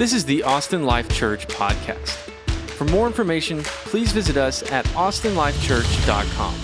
[0.00, 2.16] This is the Austin Life Church podcast.
[2.70, 6.54] For more information, please visit us at austinlifechurch.com.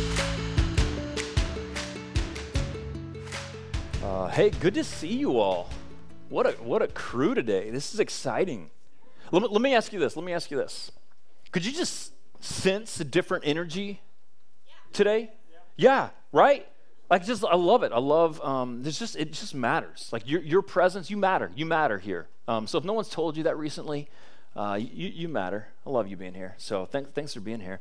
[4.02, 5.68] Uh, hey, good to see you all.
[6.30, 7.68] What a what a crew today.
[7.68, 8.70] This is exciting.
[9.30, 10.16] Let me, let me ask you this.
[10.16, 10.90] Let me ask you this.
[11.52, 12.12] Could you just
[12.42, 14.00] sense a different energy
[14.94, 15.32] today?
[15.76, 16.66] Yeah, right?
[17.08, 17.92] Like just I love it.
[17.92, 20.08] I love um there's just it just matters.
[20.12, 21.50] Like your your presence, you matter.
[21.54, 22.26] You matter here.
[22.48, 24.08] Um, so if no one's told you that recently,
[24.56, 25.68] uh, you, you matter.
[25.86, 26.54] I love you being here.
[26.58, 27.80] So thanks thanks for being here.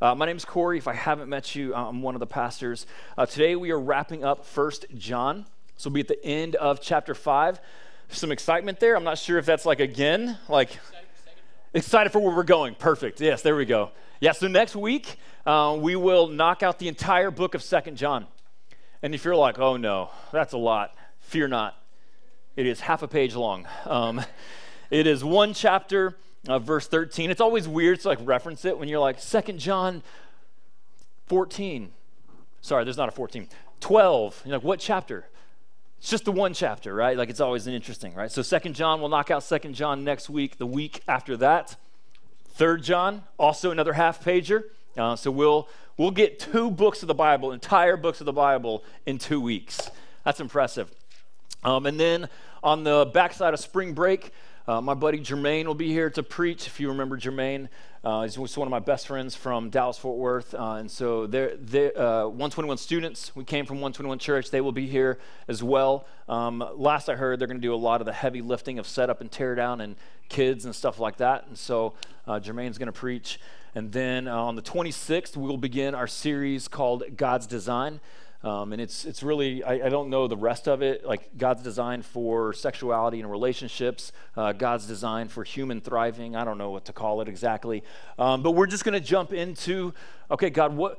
[0.00, 0.76] Uh, my name is Corey.
[0.76, 2.86] If I haven't met you, I'm one of the pastors.
[3.16, 5.46] Uh, today we are wrapping up First John.
[5.78, 7.60] So we'll be at the end of chapter five.
[8.08, 8.94] Some excitement there.
[8.94, 10.78] I'm not sure if that's like again, like
[11.72, 12.74] excited for where we're going.
[12.74, 13.20] Perfect.
[13.22, 13.90] Yes, there we go.
[14.20, 14.32] Yeah.
[14.32, 18.26] So next week uh, we will knock out the entire book of Second John.
[19.02, 21.76] And if you're like, oh no, that's a lot, fear not.
[22.56, 23.66] It is half a page long.
[23.84, 24.22] Um,
[24.90, 26.16] it is one chapter,
[26.48, 27.30] uh, verse 13.
[27.30, 30.02] It's always weird to like reference it when you're like, Second John
[31.26, 31.92] 14.
[32.60, 33.48] Sorry, there's not a 14.
[33.80, 34.42] 12.
[34.44, 35.28] You're like, what chapter?
[35.98, 37.16] It's just the one chapter, right?
[37.16, 38.30] Like it's always an interesting, right?
[38.30, 40.58] So Second John, we'll knock out Second John next week.
[40.58, 41.76] The week after that,
[42.50, 44.64] Third John, also another half pager.
[44.96, 48.84] Uh, so we'll we'll get two books of the Bible, entire books of the Bible,
[49.04, 49.90] in two weeks.
[50.24, 50.90] That's impressive.
[51.62, 52.28] Um, and then
[52.62, 54.32] on the backside of spring break,
[54.68, 56.66] uh, my buddy Jermaine will be here to preach.
[56.66, 57.68] If you remember Jermaine,
[58.02, 60.54] uh, he's one of my best friends from Dallas Fort Worth.
[60.54, 63.34] Uh, and so they're, they're uh, 121 students.
[63.36, 64.50] We came from 121 Church.
[64.50, 66.06] They will be here as well.
[66.28, 68.88] Um, last I heard, they're going to do a lot of the heavy lifting of
[68.88, 69.94] setup and tear down and
[70.28, 71.46] kids and stuff like that.
[71.46, 71.94] And so
[72.26, 73.38] uh, Jermaine's going to preach.
[73.76, 78.00] And then uh, on the 26th, we will begin our series called God's Design.
[78.42, 81.62] Um, and it's, it's really, I, I, don't know the rest of it, like God's
[81.62, 86.36] design for sexuality and relationships, uh, God's design for human thriving.
[86.36, 87.84] I don't know what to call it exactly.
[88.18, 89.92] Um, but we're just going to jump into,
[90.30, 90.98] okay, God, what,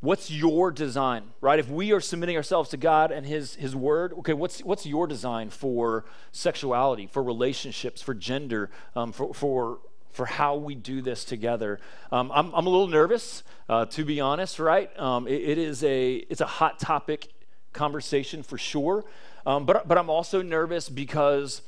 [0.00, 1.58] what's your design, right?
[1.58, 5.06] If we are submitting ourselves to God and His, His Word, okay, what's, what's your
[5.06, 9.78] design for sexuality, for relationships, for gender, um, for, for
[10.12, 11.78] for how we do this together.
[12.10, 14.96] Um, I'm, I'm, a little nervous, uh, to be honest, right?
[14.98, 17.28] Um, it, it is a, it's a hot topic
[17.72, 19.04] conversation for sure.
[19.46, 21.62] Um, but, but I'm also nervous because,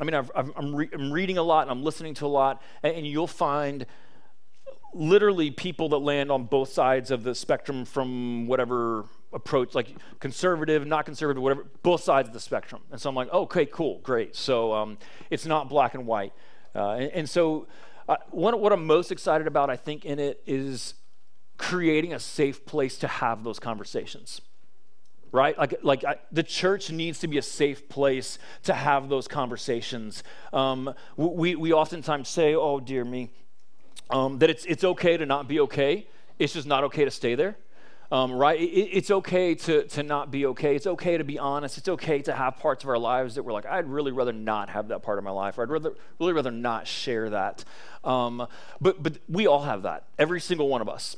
[0.00, 2.96] I mean, i am re- reading a lot and I'm listening to a lot, and,
[2.96, 3.86] and you'll find
[4.94, 10.86] literally people that land on both sides of the spectrum from whatever approach, like conservative,
[10.86, 12.82] not conservative, whatever, both sides of the spectrum.
[12.90, 14.34] And so I'm like, okay, cool, great.
[14.34, 14.98] So um,
[15.30, 16.32] it's not black and white.
[16.74, 17.66] Uh, and, and, so
[18.08, 20.94] uh, what, what I'm most excited about, I think, in it is
[21.58, 24.40] creating a safe place to have those conversations
[25.30, 25.58] right?
[25.58, 30.22] Like like I, the church needs to be a safe place to have those conversations.
[30.54, 33.30] Um, we we oftentimes say oh dear me
[34.10, 36.06] um, that it's it's okay to not be okay.
[36.38, 37.56] It's just not okay to stay there
[38.10, 38.60] um, right?
[38.60, 40.74] It, it's okay to, to not be okay.
[40.74, 41.78] It's okay to be honest.
[41.78, 44.70] It's okay to have parts of our lives that we're like, I'd really rather not
[44.70, 47.64] have that part of my life, or I'd rather, really rather not share that.
[48.04, 48.46] Um,
[48.80, 51.16] but, but we all have that, every single one of us.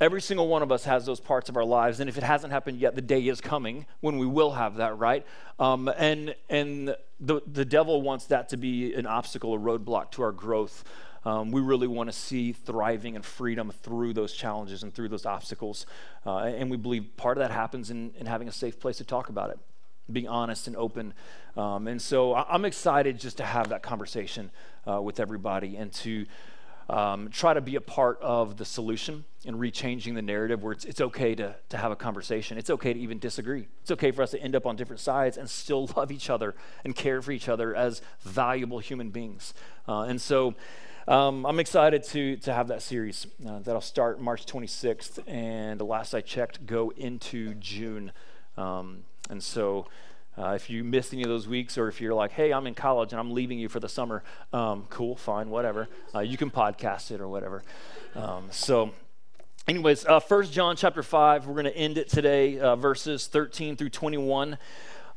[0.00, 2.52] Every single one of us has those parts of our lives, and if it hasn't
[2.52, 5.24] happened yet, the day is coming when we will have that, right?
[5.60, 10.22] Um, and and the the devil wants that to be an obstacle, a roadblock to
[10.22, 10.82] our growth.
[11.24, 15.24] Um, we really want to see thriving and freedom through those challenges and through those
[15.24, 15.86] obstacles.
[16.26, 19.04] Uh, and we believe part of that happens in, in having a safe place to
[19.04, 19.58] talk about it,
[20.10, 21.14] being honest and open.
[21.56, 24.50] Um, and so I'm excited just to have that conversation
[24.88, 26.26] uh, with everybody and to
[26.88, 30.84] um, try to be a part of the solution and rechanging the narrative where it's,
[30.84, 32.58] it's okay to, to have a conversation.
[32.58, 33.66] It's okay to even disagree.
[33.80, 36.54] It's okay for us to end up on different sides and still love each other
[36.84, 39.54] and care for each other as valuable human beings.
[39.88, 40.54] Uh, and so,
[41.08, 45.84] um, I'm excited to, to have that series uh, that'll start March 26th, and the
[45.84, 48.12] last I checked, go into June.
[48.56, 49.86] Um, and so,
[50.38, 52.74] uh, if you missed any of those weeks, or if you're like, hey, I'm in
[52.74, 55.88] college and I'm leaving you for the summer, um, cool, fine, whatever.
[56.14, 57.62] Uh, you can podcast it or whatever.
[58.14, 58.92] Um, so,
[59.68, 63.76] anyways, uh, First John chapter 5, we're going to end it today, uh, verses 13
[63.76, 64.56] through 21.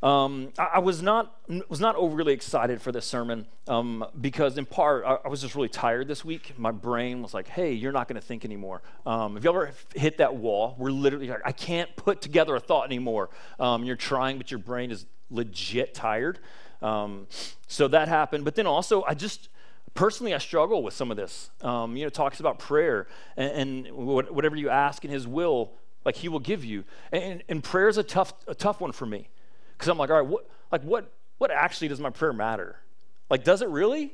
[0.06, 1.36] Um, I, I, was not
[1.68, 5.56] was not overly excited for this sermon um, because, in part, I, I, was just
[5.56, 6.54] really tired this week.
[6.60, 9.72] My brain was like, "Hey, you're not going to think anymore." Um, have you ever
[9.96, 10.75] hit that wall?
[10.78, 14.60] We're literally like, "I can't put together a thought anymore." Um, you're trying, but your
[14.60, 16.38] brain is legit tired.
[16.84, 17.25] Um,
[17.66, 18.46] so that happened.
[18.46, 19.50] But then also, I just
[19.96, 21.50] personally, I struggle with some of this.
[21.62, 25.72] Um, you know, talks about prayer and, and, whatever you ask in His will,
[26.06, 26.84] like He will give you.
[27.12, 29.30] And, and prayer is a tough a tough one for me.
[29.77, 32.77] Because I'm like, all right, what, like what, what actually does my prayer matter?
[33.30, 34.13] Like, does it really?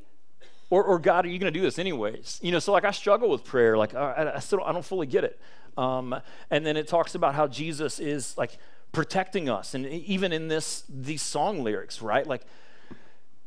[0.69, 2.39] Or, or God, are you going to do this anyways?
[2.41, 3.77] You know, so like I struggle with prayer.
[3.77, 5.39] Like I, I still don't, I don't fully get it.
[5.77, 6.15] Um,
[6.49, 8.57] and then it talks about how Jesus is like
[8.91, 12.27] protecting us, and even in this these song lyrics, right?
[12.27, 12.41] Like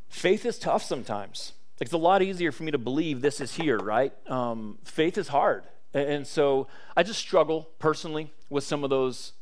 [0.09, 1.53] faith is tough sometimes.
[1.79, 4.13] Like it's a lot easier for me to believe this is here, right?
[4.31, 9.33] Um, faith is hard, and so I just struggle personally with some of those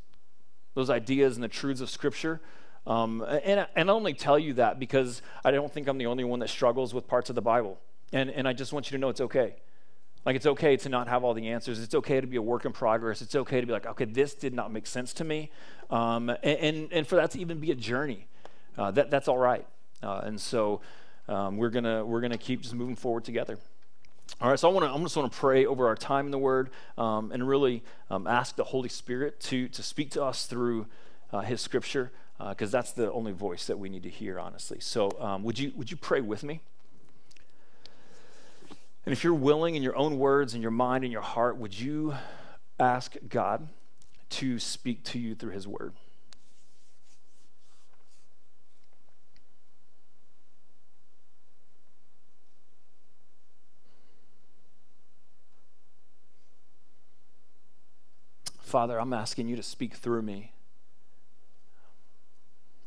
[0.74, 2.40] those ideas and the truths of Scripture.
[2.86, 6.24] Um, and, and I only tell you that because I don't think I'm the only
[6.24, 7.78] one that struggles with parts of the Bible.
[8.12, 9.54] And, and I just want you to know it's okay.
[10.24, 11.80] Like, it's okay to not have all the answers.
[11.80, 13.22] It's okay to be a work in progress.
[13.22, 15.50] It's okay to be like, okay, this did not make sense to me.
[15.90, 18.26] Um, and, and, and, for that to even be a journey,
[18.78, 19.66] uh, that, that's all right.
[20.02, 20.80] Uh, and so
[21.28, 23.58] um, we're going we're gonna keep just moving forward together.
[24.40, 24.92] All right, so I want to.
[24.92, 28.26] I just want to pray over our time in the Word um, and really um,
[28.26, 30.86] ask the Holy Spirit to to speak to us through
[31.32, 32.10] uh, His Scripture
[32.48, 34.78] because uh, that's the only voice that we need to hear, honestly.
[34.80, 36.60] So, um, would you would you pray with me?
[39.04, 41.78] And if you're willing in your own words, in your mind, in your heart, would
[41.78, 42.14] you
[42.78, 43.68] ask God
[44.30, 45.92] to speak to you through His Word?
[58.60, 60.52] Father, I'm asking you to speak through me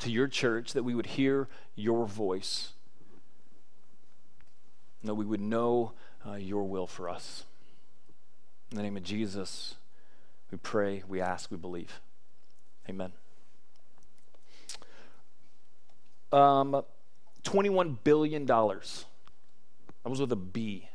[0.06, 2.74] to your church, that we would hear your voice,
[5.04, 5.94] that we would know
[6.26, 7.44] uh, your will for us.
[8.70, 9.76] In the name of Jesus,
[10.52, 12.00] we pray, we ask, we believe.
[12.88, 13.14] Amen.
[16.32, 16.84] Um,
[17.44, 18.46] $21 billion.
[18.46, 19.06] That
[20.04, 20.88] was with a B.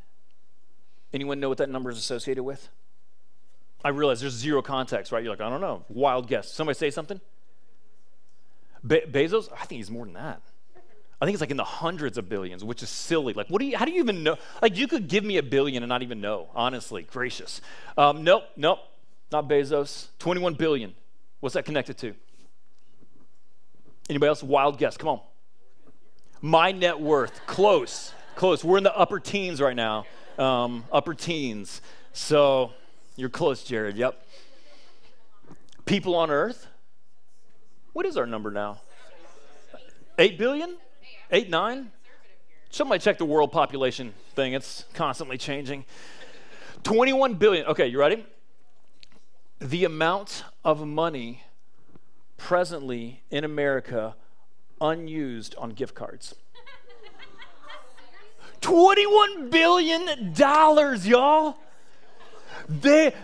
[1.12, 2.69] Anyone know what that number is associated with?
[3.85, 5.25] I realize there's zero context, right?
[5.25, 5.85] You're like, I don't know.
[5.89, 6.53] Wild guess.
[6.53, 7.21] Somebody say something?
[8.87, 9.49] Be- Bezos?
[9.53, 10.41] I think he's more than that.
[11.21, 13.35] I think it's like in the hundreds of billions, which is silly.
[13.35, 14.38] Like, what do you, how do you even know?
[14.62, 17.61] Like, you could give me a billion and not even know, honestly, gracious.
[17.99, 18.79] Um, nope, nope,
[19.31, 20.09] not Bezos.
[20.19, 20.94] 21 billion.
[21.41, 22.15] What's that connected to?
[24.09, 24.43] Anybody else?
[24.43, 24.97] Wild guess.
[24.97, 25.21] Come on.
[26.41, 27.47] My net worth.
[27.47, 28.15] Close.
[28.35, 28.65] Close.
[28.65, 30.06] We're in the upper teens right now.
[30.38, 31.83] Um, upper teens.
[32.12, 32.73] So
[33.17, 33.97] you're close, Jared.
[33.97, 34.26] Yep.
[35.85, 36.67] People on earth.
[37.93, 38.81] What is our number now?
[40.19, 40.77] Eight billion?
[41.31, 41.91] Eight, nine?
[42.71, 44.53] Somebody check the world population thing.
[44.53, 45.85] It's constantly changing.
[46.85, 47.67] 21 billion.
[47.67, 48.25] Okay, you ready?
[49.59, 51.43] The amount of money
[52.37, 54.15] presently in America
[54.81, 56.35] unused on gift cards.
[58.61, 60.35] $21 billion,
[61.05, 61.57] y'all.
[62.69, 63.15] They,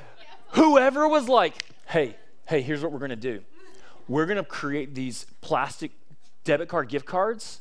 [0.51, 2.17] whoever was like, hey,
[2.47, 3.43] hey, here's what we're going to do.
[4.09, 5.93] We're going to create these plastic
[6.45, 7.61] debit card gift cards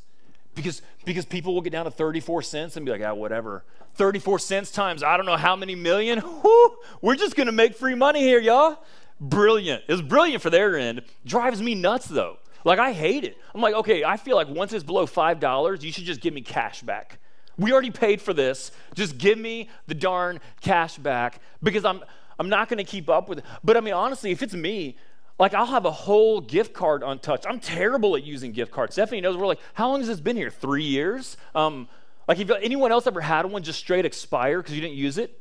[0.54, 3.64] because, because people will get down to 34 cents and be like, ah, whatever.
[3.96, 6.20] 34 cents times I don't know how many million.
[6.20, 8.84] Whew, we're just going to make free money here, y'all.
[9.20, 9.84] Brilliant.
[9.88, 11.02] It's brilliant for their end.
[11.26, 12.38] Drives me nuts, though.
[12.64, 13.38] Like, I hate it.
[13.54, 16.42] I'm like, okay, I feel like once it's below $5, you should just give me
[16.42, 17.20] cash back.
[17.58, 18.72] We already paid for this.
[18.96, 22.04] Just give me the darn cash back because I'm
[22.38, 23.46] I'm not going to keep up with it.
[23.64, 24.98] But I mean honestly, if it's me,
[25.38, 27.46] like I'll have a whole gift card untouched.
[27.48, 28.94] I'm terrible at using gift cards.
[28.94, 30.50] Stephanie knows we're like, how long has this been here?
[30.50, 31.38] Three years?
[31.54, 31.88] Um,
[32.28, 35.40] like, if anyone else ever had one just straight expire because you didn't use it?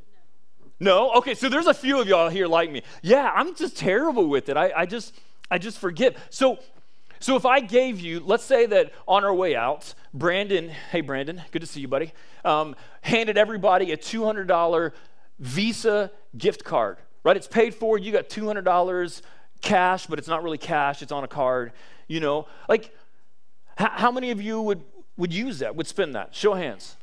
[0.81, 1.07] No.
[1.07, 1.13] no?
[1.19, 2.83] Okay, so there's a few of y'all here like me.
[3.03, 4.57] Yeah, I'm just terrible with it.
[4.57, 5.15] I, I just
[5.51, 6.17] I just forget.
[6.31, 6.59] So
[7.25, 11.41] so if I gave you, let's say that on our way out, Brandon, hey Brandon,
[11.53, 12.13] good to see you, buddy,
[12.45, 14.93] um, handed everybody a $200
[15.39, 17.35] Visa gift card, right?
[17.35, 19.23] It's paid for, you got $200
[19.61, 21.73] cash, but it's not really cash, it's on a card,
[22.09, 22.47] you know?
[22.69, 22.85] Like,
[23.79, 24.83] h- how many of you would,
[25.17, 26.35] would use that, would spend that?
[26.35, 26.97] Show hands.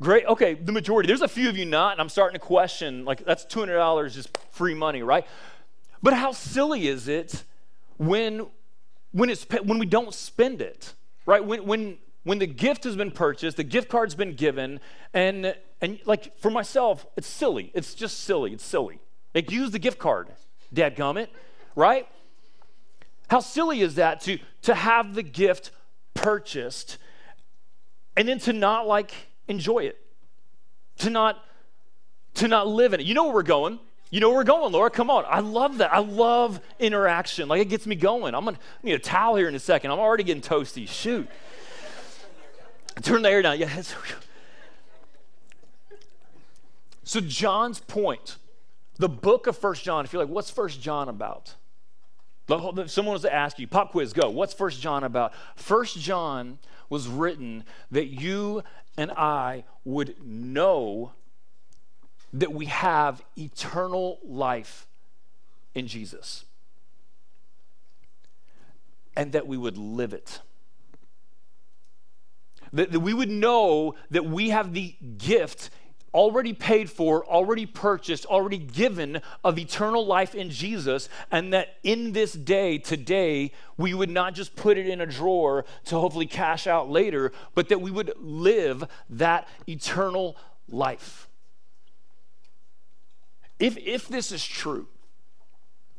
[0.00, 0.24] Great.
[0.26, 1.06] Okay, the majority.
[1.06, 4.36] There's a few of you not, and I'm starting to question, like, that's $200 just
[4.50, 5.26] free money, right?
[6.02, 7.44] But how silly is it
[7.98, 8.46] when
[9.12, 10.94] when, it's, when we don't spend it,
[11.26, 11.44] right?
[11.44, 14.80] When, when, when the gift has been purchased, the gift card's been given,
[15.12, 17.70] and, and like for myself, it's silly.
[17.74, 18.52] It's just silly.
[18.52, 19.00] It's silly.
[19.34, 20.28] Like, use the gift card,
[20.72, 21.28] dad gummit,
[21.74, 22.08] right?
[23.28, 25.70] How silly is that to, to have the gift
[26.14, 26.98] purchased
[28.16, 29.12] and then to not like
[29.48, 29.98] enjoy it,
[30.98, 31.44] to not
[32.34, 33.06] to not live in it.
[33.06, 33.78] You know where we're going.
[34.10, 34.90] You know where we're going, Laura.
[34.90, 35.24] Come on.
[35.28, 35.92] I love that.
[35.92, 37.48] I love interaction.
[37.48, 38.34] Like it gets me going.
[38.34, 39.90] I'm gonna I need a towel here in a second.
[39.90, 40.88] I'm already getting toasty.
[40.88, 41.28] Shoot.
[43.02, 43.58] Turn the air down.
[43.58, 43.82] Yeah.
[47.04, 48.36] So John's point,
[48.96, 50.04] the book of First John.
[50.04, 51.54] If you're like, what's First John about?
[52.88, 54.28] Someone was to ask you, pop quiz, go.
[54.30, 55.32] What's First John about?
[55.54, 58.62] First John was written that you
[58.96, 61.12] and I would know
[62.32, 64.86] that we have eternal life
[65.74, 66.44] in Jesus
[69.16, 70.40] and that we would live it.
[72.72, 75.70] That, that we would know that we have the gift
[76.12, 82.12] already paid for, already purchased, already given of eternal life in Jesus, and that in
[82.12, 86.66] this day, today, we would not just put it in a drawer to hopefully cash
[86.66, 90.36] out later, but that we would live that eternal
[90.68, 91.28] life.
[93.58, 94.88] If, if this is true,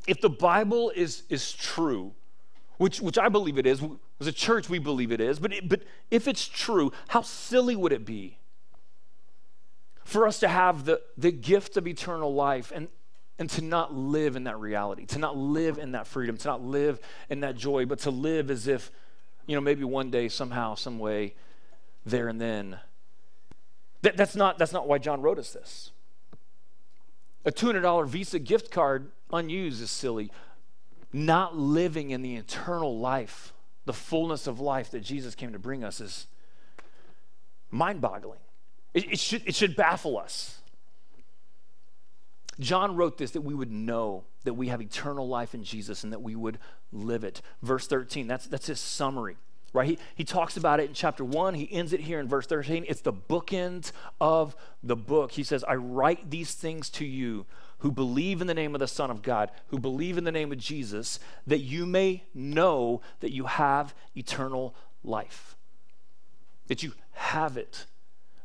[0.08, 2.14] if the Bible is, is true,
[2.78, 3.82] which, which I believe it is,
[4.20, 7.76] as a church we believe it is, but, it, but if it's true, how silly
[7.76, 8.40] would it be
[10.12, 12.90] for us to have the, the gift of eternal life and,
[13.40, 16.62] and to not live in that reality, to not live in that freedom, to not
[16.62, 17.00] live
[17.30, 18.92] in that joy, but to live as if,
[19.48, 21.34] you know, maybe one day, somehow, some way,
[22.06, 22.78] there and then.
[24.02, 25.92] That, that's, not, that's not why John wrote us this.
[27.46, 30.30] A $200 Visa gift card unused is silly.
[31.14, 33.54] Not living in the eternal life,
[33.86, 36.28] the fullness of life that Jesus came to bring us is
[37.70, 38.40] mind boggling.
[38.94, 40.60] It, it, should, it should baffle us.
[42.60, 46.14] John wrote this that we would know that we have eternal life in Jesus and
[46.14, 46.60] that we would
[46.92, 47.42] live it.
[47.62, 49.38] Verse 13, that's, that's his summary
[49.74, 49.88] right?
[49.88, 51.54] He, he talks about it in chapter 1.
[51.54, 52.86] He ends it here in verse 13.
[52.88, 55.32] It's the bookend of the book.
[55.32, 57.46] He says, I write these things to you
[57.80, 60.52] who believe in the name of the Son of God, who believe in the name
[60.52, 65.56] of Jesus, that you may know that you have eternal life.
[66.68, 67.86] That you have it.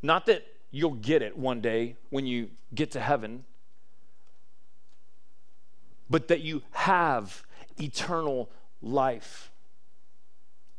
[0.07, 3.45] Not that you'll get it one day when you get to heaven,
[6.09, 7.45] but that you have
[7.79, 9.51] eternal life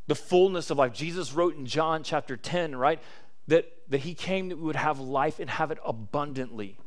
[0.08, 0.94] the fullness of life.
[0.94, 3.00] Jesus wrote in John chapter 10, right,
[3.48, 6.78] that, that he came that we would have life and have it abundantly.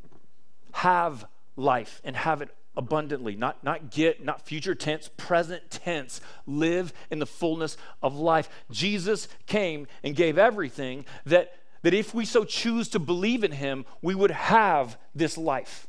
[0.73, 3.37] Have life and have it abundantly.
[3.37, 6.21] Not, not get, not future tense, present tense.
[6.47, 8.49] Live in the fullness of life.
[8.71, 13.85] Jesus came and gave everything that, that if we so choose to believe in him,
[14.03, 15.87] we would have this life.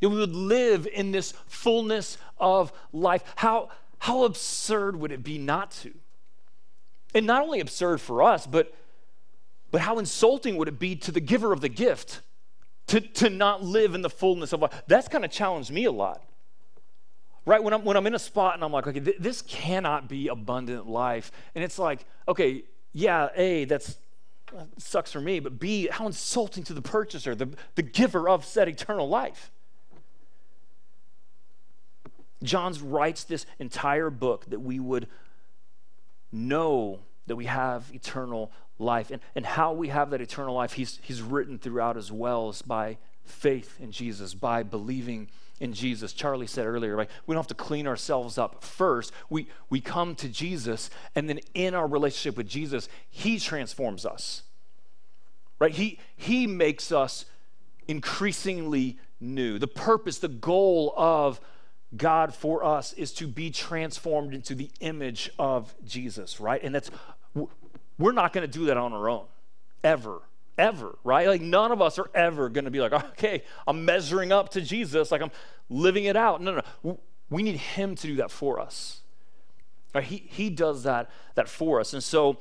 [0.00, 3.24] That we would live in this fullness of life.
[3.36, 5.92] How, how absurd would it be not to?
[7.14, 8.72] And not only absurd for us, but,
[9.70, 12.20] but how insulting would it be to the giver of the gift
[12.88, 14.82] to, to not live in the fullness of life?
[14.86, 16.22] That's kind of challenged me a lot.
[17.44, 17.62] Right?
[17.62, 20.28] When I'm, when I'm in a spot and I'm like, okay, th- this cannot be
[20.28, 21.32] abundant life.
[21.54, 23.96] And it's like, okay, yeah, A, that's
[24.78, 28.68] sucks for me, but B, how insulting to the purchaser, the, the giver of said
[28.68, 29.50] eternal life.
[32.42, 35.08] John writes this entire book that we would
[36.30, 39.10] know that we have eternal life.
[39.10, 42.62] And, and how we have that eternal life, he's, he's written throughout as well as
[42.62, 45.28] by faith in Jesus, by believing
[45.60, 46.12] in Jesus.
[46.12, 47.10] Charlie said earlier, right?
[47.26, 49.12] We don't have to clean ourselves up first.
[49.28, 54.42] We, we come to Jesus, and then in our relationship with Jesus, He transforms us.
[55.58, 55.72] Right?
[55.72, 57.24] He, he makes us
[57.88, 59.58] increasingly new.
[59.58, 61.40] The purpose, the goal of
[61.96, 66.62] God for us is to be transformed into the image of Jesus, right?
[66.62, 66.90] And that's,
[67.98, 69.24] we're not going to do that on our own,
[69.82, 70.20] ever,
[70.58, 71.28] ever, right?
[71.28, 74.60] Like none of us are ever going to be like, okay, I'm measuring up to
[74.60, 75.30] Jesus, like I'm
[75.70, 76.42] living it out.
[76.42, 77.00] No, no, no.
[77.30, 79.02] We need Him to do that for us.
[79.94, 80.04] Right?
[80.04, 81.92] He, he does that, that for us.
[81.92, 82.38] And so,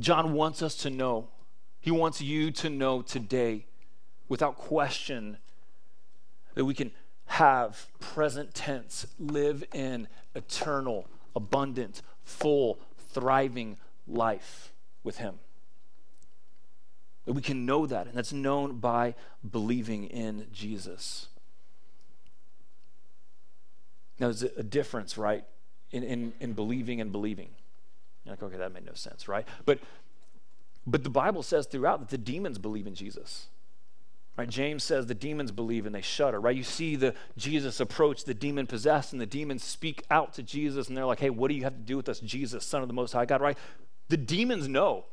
[0.00, 1.28] John wants us to know,
[1.80, 3.66] he wants you to know today,
[4.28, 5.38] without question,
[6.54, 6.90] that we can
[7.26, 11.06] have present tense, live in eternal,
[11.36, 12.78] abundant, full,
[13.10, 15.38] thriving life with Him.
[17.26, 19.14] We can know that, and that's known by
[19.48, 21.28] believing in Jesus.
[24.18, 25.44] Now, there's a difference, right,
[25.90, 27.48] in, in, in believing and believing.
[28.24, 29.46] You're like, okay, that made no sense, right?
[29.64, 29.80] But,
[30.86, 33.46] but the Bible says throughout that the demons believe in Jesus.
[34.36, 34.48] Right?
[34.48, 36.40] James says the demons believe and they shudder.
[36.40, 36.56] Right?
[36.56, 40.88] You see the Jesus approach the demon possessed, and the demons speak out to Jesus,
[40.88, 42.88] and they're like, "Hey, what do you have to do with us, Jesus, Son of
[42.88, 43.56] the Most High God?" Right?
[44.08, 45.04] The demons know.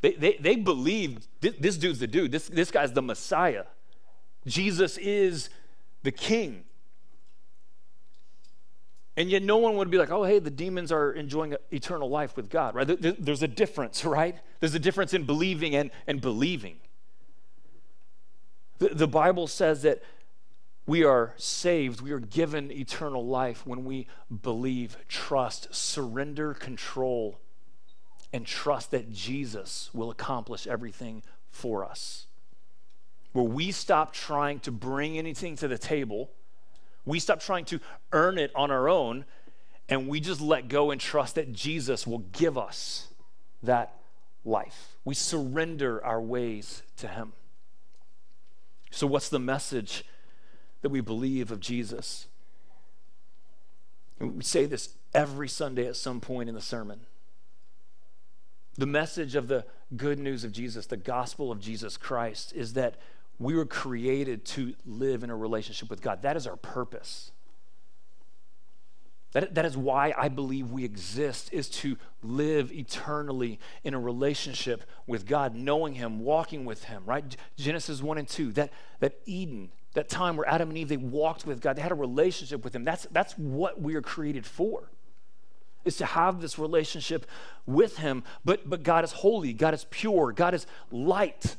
[0.00, 2.32] They they, they believe this, this dude's the dude.
[2.32, 3.64] This this guy's the Messiah.
[4.46, 5.50] Jesus is
[6.02, 6.64] the King.
[9.16, 12.36] And yet, no one would be like, oh, hey, the demons are enjoying eternal life
[12.36, 12.86] with God, right?
[12.86, 14.36] There's a difference, right?
[14.60, 16.76] There's a difference in believing and, and believing.
[18.78, 20.04] The, the Bible says that
[20.86, 24.06] we are saved, we are given eternal life when we
[24.42, 27.40] believe, trust, surrender control,
[28.32, 32.26] and trust that Jesus will accomplish everything for us.
[33.32, 36.30] Where we stop trying to bring anything to the table,
[37.04, 37.80] we stop trying to
[38.12, 39.24] earn it on our own,
[39.88, 43.08] and we just let go and trust that Jesus will give us
[43.62, 43.94] that
[44.44, 44.96] life.
[45.04, 47.32] We surrender our ways to Him.
[48.90, 50.04] So, what's the message
[50.82, 52.26] that we believe of Jesus?
[54.18, 57.00] We say this every Sunday at some point in the sermon.
[58.78, 59.64] The message of the
[59.96, 62.94] good news of Jesus, the gospel of Jesus Christ, is that
[63.40, 66.22] we were created to live in a relationship with God.
[66.22, 67.32] That is our purpose.
[69.32, 74.84] That, that is why I believe we exist, is to live eternally in a relationship
[75.06, 77.36] with God, knowing Him, walking with Him, right?
[77.56, 81.46] Genesis 1 and 2, that, that Eden, that time where Adam and Eve, they walked
[81.46, 82.84] with God, they had a relationship with Him.
[82.84, 84.90] That's, that's what we are created for,
[85.88, 87.26] is to have this relationship
[87.66, 88.22] with Him.
[88.44, 91.56] But, but God is holy, God is pure, God is light.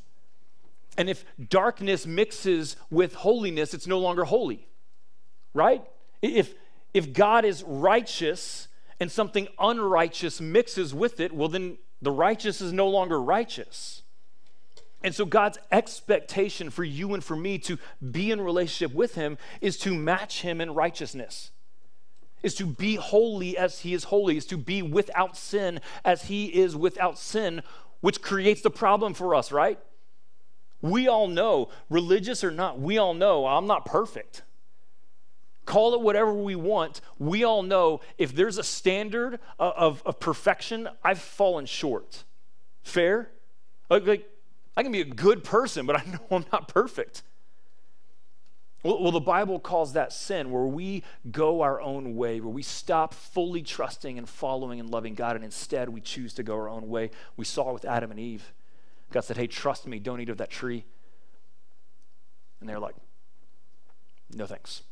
[0.98, 4.68] And if darkness mixes with holiness, it's no longer holy,
[5.54, 5.84] right?
[6.22, 6.54] If,
[6.94, 8.68] if God is righteous
[9.00, 14.04] and something unrighteous mixes with it, well, then the righteous is no longer righteous.
[15.02, 17.78] And so, God's expectation for you and for me to
[18.12, 21.52] be in relationship with Him is to match Him in righteousness,
[22.44, 26.48] is to be holy as He is holy, is to be without sin as He
[26.48, 27.62] is without sin,
[28.02, 29.80] which creates the problem for us, right?
[30.82, 34.44] We all know, religious or not, we all know I'm not perfect
[35.70, 40.20] call it whatever we want, we all know if there's a standard of, of, of
[40.20, 42.24] perfection, I've fallen short.
[42.82, 43.30] Fair?
[43.88, 44.30] Like, like,
[44.76, 47.22] I can be a good person, but I know I'm not perfect.
[48.82, 53.14] Well, the Bible calls that sin, where we go our own way, where we stop
[53.14, 56.88] fully trusting and following and loving God, and instead we choose to go our own
[56.88, 57.12] way.
[57.36, 58.54] We saw it with Adam and Eve.
[59.12, 60.86] God said, Hey, trust me, don't eat of that tree.
[62.62, 62.96] And they're like,
[64.34, 64.84] No thanks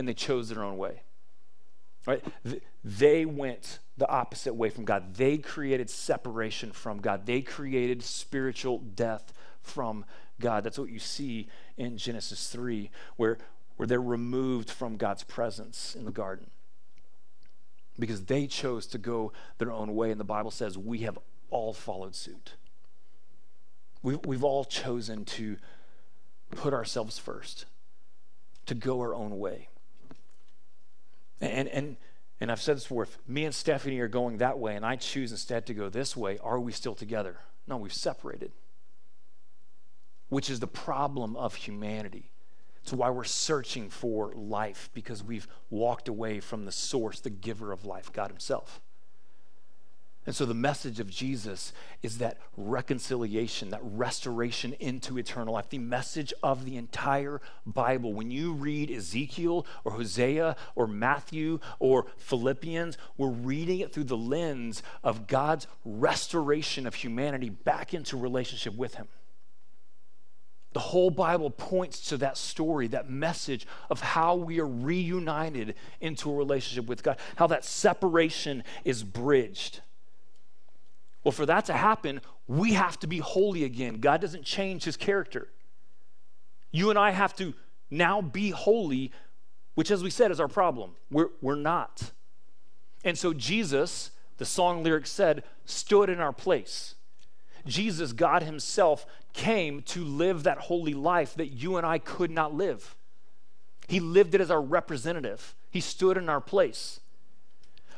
[0.00, 1.02] and they chose their own way.
[2.06, 2.24] Right?
[2.82, 5.14] They went the opposite way from God.
[5.14, 7.26] They created separation from God.
[7.26, 10.06] They created spiritual death from
[10.40, 10.64] God.
[10.64, 11.48] That's what you see
[11.80, 13.38] in Genesis 3, where,
[13.76, 16.50] where they're removed from God's presence in the garden.
[17.98, 20.10] Because they chose to go their own way.
[20.10, 22.52] And the Bible says we have all followed suit.
[24.02, 25.56] We've, we've all chosen to
[26.50, 27.64] put ourselves first,
[28.66, 29.68] to go our own way.
[31.40, 31.96] And, and,
[32.42, 34.96] and I've said this before if me and Stephanie are going that way and I
[34.96, 37.38] choose instead to go this way, are we still together?
[37.66, 38.52] No, we've separated,
[40.30, 42.30] which is the problem of humanity.
[42.82, 47.72] It's why we're searching for life because we've walked away from the source, the giver
[47.72, 48.80] of life, God Himself.
[50.26, 55.70] And so the message of Jesus is that reconciliation, that restoration into eternal life.
[55.70, 58.12] The message of the entire Bible.
[58.12, 64.16] When you read Ezekiel or Hosea or Matthew or Philippians, we're reading it through the
[64.16, 69.08] lens of God's restoration of humanity back into relationship with Him.
[70.72, 76.30] The whole Bible points to that story, that message of how we are reunited into
[76.30, 79.80] a relationship with God, how that separation is bridged.
[81.24, 84.00] Well, for that to happen, we have to be holy again.
[84.00, 85.48] God doesn't change his character.
[86.70, 87.54] You and I have to
[87.90, 89.10] now be holy,
[89.74, 90.92] which, as we said, is our problem.
[91.10, 92.12] We're, we're not.
[93.04, 96.94] And so Jesus, the song lyric said, stood in our place.
[97.66, 102.54] Jesus, God Himself, came to live that holy life that you and I could not
[102.54, 102.96] live.
[103.88, 107.00] He lived it as our representative, He stood in our place.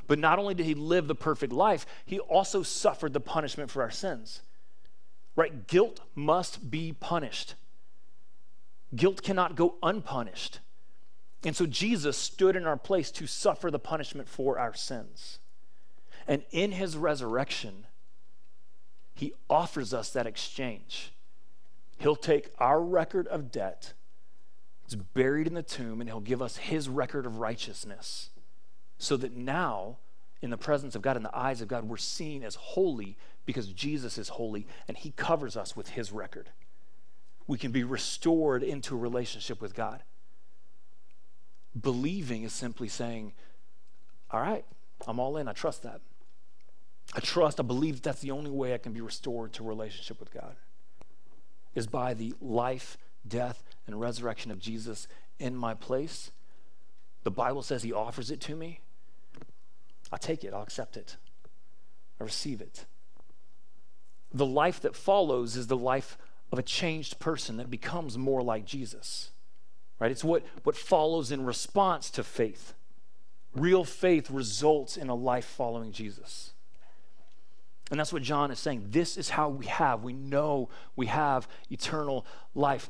[0.07, 3.83] But not only did he live the perfect life, he also suffered the punishment for
[3.83, 4.43] our sins.
[5.37, 5.67] Right?
[5.67, 7.55] Guilt must be punished.
[8.95, 10.59] Guilt cannot go unpunished.
[11.45, 15.39] And so Jesus stood in our place to suffer the punishment for our sins.
[16.29, 17.87] And in his resurrection,
[19.15, 21.13] he offers us that exchange.
[21.99, 23.93] He'll take our record of debt,
[24.85, 28.31] it's buried in the tomb, and he'll give us his record of righteousness
[28.99, 29.99] so that now,
[30.41, 33.69] in the presence of God, in the eyes of God, we're seen as holy because
[33.69, 36.51] Jesus is holy and he covers us with his record.
[37.47, 40.03] We can be restored into a relationship with God.
[41.81, 43.33] Believing is simply saying,
[44.31, 44.65] All right,
[45.07, 45.49] I'm all in.
[45.49, 46.01] I trust that.
[47.15, 50.33] I trust, I believe that's the only way I can be restored to relationship with
[50.33, 50.57] God
[51.75, 52.97] is by the life,
[53.27, 56.31] death, and resurrection of Jesus in my place.
[57.25, 58.81] The Bible says he offers it to me.
[60.11, 61.17] I'll take it, I'll accept it,
[62.21, 62.85] I receive it.
[64.35, 66.17] the life that follows is the life
[66.51, 69.31] of a changed person that becomes more like Jesus.
[69.99, 70.11] Right?
[70.11, 72.75] It's what, what follows in response to faith.
[73.55, 76.53] Real faith results in a life following Jesus.
[77.93, 78.87] And that's what John is saying.
[78.89, 82.25] This is how we have, we know we have eternal
[82.55, 82.89] life.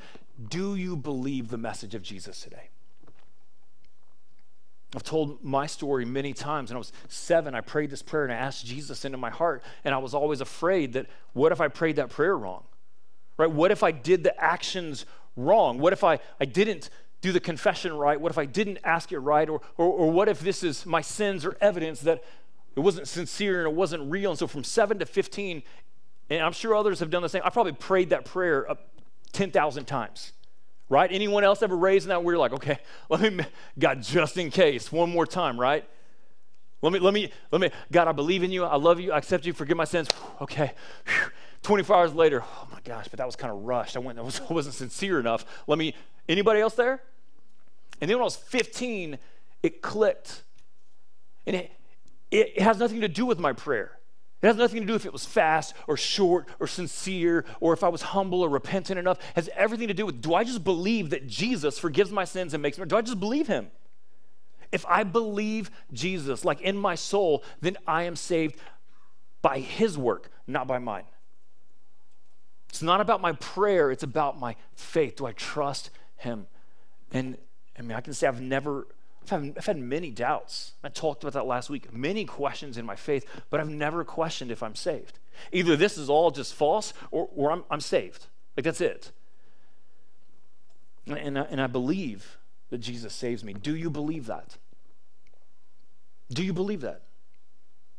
[0.48, 2.68] Do you believe the message of Jesus today?
[4.94, 6.70] I've told my story many times.
[6.70, 9.64] When I was seven, I prayed this prayer and I asked Jesus into my heart.
[9.84, 12.62] And I was always afraid that what if I prayed that prayer wrong?
[13.36, 13.50] Right?
[13.50, 15.04] What if I did the actions
[15.36, 15.80] wrong?
[15.80, 16.90] What if I, I didn't
[17.22, 18.20] do the confession right?
[18.20, 19.48] What if I didn't ask it right?
[19.48, 22.22] Or, or, or what if this is my sins or evidence that
[22.76, 24.30] it wasn't sincere and it wasn't real?
[24.30, 25.62] And so from seven to 15,
[26.30, 28.66] and I'm sure others have done the same, I probably prayed that prayer
[29.32, 30.32] 10,000 times
[30.92, 31.10] right?
[31.10, 33.44] Anyone else ever raised that you're like, okay, let me,
[33.78, 35.88] God, just in case, one more time, right?
[36.82, 38.64] Let me, let me, let me, God, I believe in you.
[38.64, 39.10] I love you.
[39.12, 39.54] I accept you.
[39.54, 40.08] Forgive my sins.
[40.40, 40.72] Okay.
[41.62, 43.96] 24 hours later, oh my gosh, but that was kind of rushed.
[43.96, 45.46] I went, I, was, I wasn't sincere enough.
[45.68, 45.94] Let me,
[46.28, 47.00] anybody else there?
[48.00, 49.16] And then when I was 15,
[49.62, 50.42] it clicked.
[51.46, 51.72] And it,
[52.32, 53.98] it, has nothing to do with my prayer.
[54.40, 57.84] It has nothing to do if it was fast or short or sincere or if
[57.84, 59.18] I was humble or repentant enough.
[59.18, 62.52] It has everything to do with do I just believe that Jesus forgives my sins
[62.52, 62.86] and makes me?
[62.86, 63.70] Do I just believe him?
[64.72, 68.56] If I believe Jesus, like in my soul, then I am saved
[69.42, 71.04] by his work, not by mine.
[72.70, 75.16] It's not about my prayer, it's about my faith.
[75.16, 76.46] Do I trust him?
[77.12, 77.36] And
[77.78, 78.86] I mean, I can say I've never
[79.24, 80.72] I've had, I've had many doubts.
[80.82, 81.92] I talked about that last week.
[81.92, 85.18] Many questions in my faith, but I've never questioned if I'm saved.
[85.52, 88.26] Either this is all just false or, or I'm, I'm saved.
[88.56, 89.12] Like that's it.
[91.06, 92.38] And, I, and I believe
[92.70, 93.52] that Jesus saves me.
[93.52, 94.56] Do you believe that?
[96.30, 97.02] Do you believe that?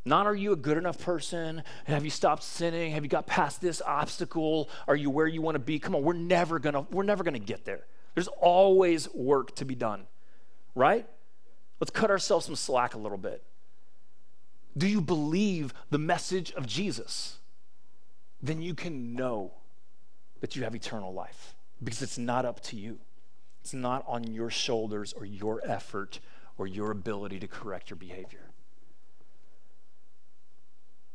[0.06, 1.62] Not are you a good enough person?
[1.86, 2.92] Have you stopped sinning?
[2.92, 4.68] Have you got past this obstacle?
[4.86, 5.78] Are you where you want to be?
[5.78, 7.86] Come on, we're never gonna, we're never gonna get there.
[8.14, 10.06] There's always work to be done,
[10.74, 11.06] right?
[11.80, 13.42] Let's cut ourselves some slack a little bit.
[14.76, 17.38] Do you believe the message of Jesus?
[18.42, 19.52] Then you can know
[20.40, 22.98] that you have eternal life because it's not up to you.
[23.60, 26.20] It's not on your shoulders or your effort
[26.58, 28.50] or your ability to correct your behavior.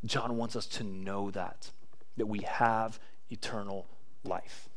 [0.06, 1.72] John wants us to know that,
[2.18, 3.86] that we have eternal
[4.24, 4.70] life.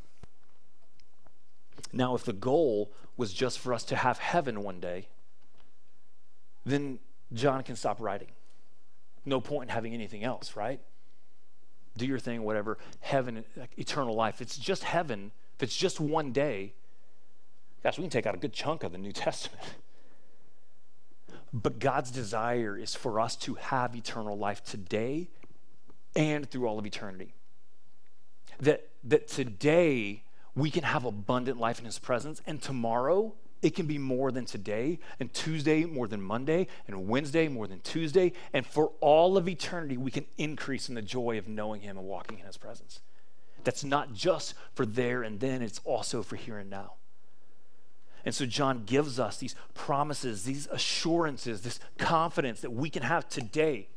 [1.92, 5.09] Now, if the goal was just for us to have heaven one day,
[6.64, 6.98] then
[7.33, 8.29] John can stop writing.
[9.25, 10.81] No point in having anything else, right?
[11.96, 12.79] Do your thing, whatever.
[13.01, 13.44] Heaven,
[13.77, 14.40] eternal life.
[14.40, 15.33] It's just heaven.
[15.57, 16.75] If it's just one day,
[17.83, 19.62] gosh, we can take out a good chunk of the New Testament.
[21.53, 25.29] But God's desire is for us to have eternal life today
[26.16, 27.35] and through all of eternity.
[28.59, 30.22] That, that today
[30.55, 34.44] we can have abundant life in His presence, and tomorrow it can be more than
[34.44, 38.33] today, and Tuesday more than Monday, and Wednesday more than Tuesday.
[38.53, 42.07] And for all of eternity, we can increase in the joy of knowing Him and
[42.07, 43.01] walking in His presence.
[43.62, 46.94] That's not just for there and then, it's also for here and now.
[48.25, 53.29] And so John gives us these promises, these assurances, this confidence that we can have
[53.29, 53.88] today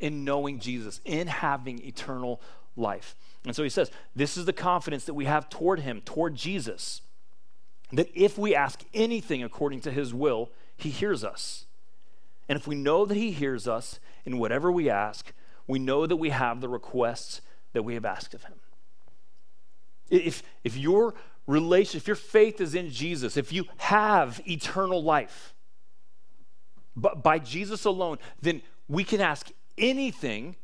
[0.00, 2.40] in knowing Jesus, in having eternal
[2.76, 3.14] life.
[3.44, 7.02] And so he says, This is the confidence that we have toward him, toward Jesus
[7.92, 11.66] that if we ask anything according to his will, he hears us.
[12.48, 15.32] And if we know that he hears us in whatever we ask,
[15.66, 17.40] we know that we have the requests
[17.72, 18.54] that we have asked of him.
[20.08, 21.14] If, if your
[21.46, 25.54] relation, if your faith is in Jesus, if you have eternal life,
[26.96, 30.56] but by Jesus alone, then we can ask anything,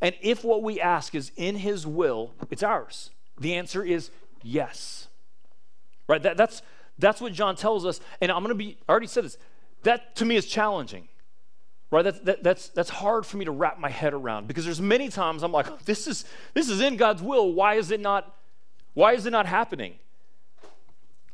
[0.00, 3.10] and if what we ask is in his will, it's ours.
[3.38, 4.10] The answer is
[4.42, 5.08] yes.
[6.08, 6.22] Right?
[6.22, 6.62] That, that's,
[6.98, 8.00] that's what John tells us.
[8.20, 9.38] And I'm going to be, I already said this,
[9.82, 11.08] that to me is challenging.
[11.90, 12.02] Right?
[12.02, 15.08] That, that, that's, that's hard for me to wrap my head around because there's many
[15.08, 17.52] times I'm like, this is, this is in God's will.
[17.52, 18.36] Why is it not,
[18.94, 19.94] why is it not happening?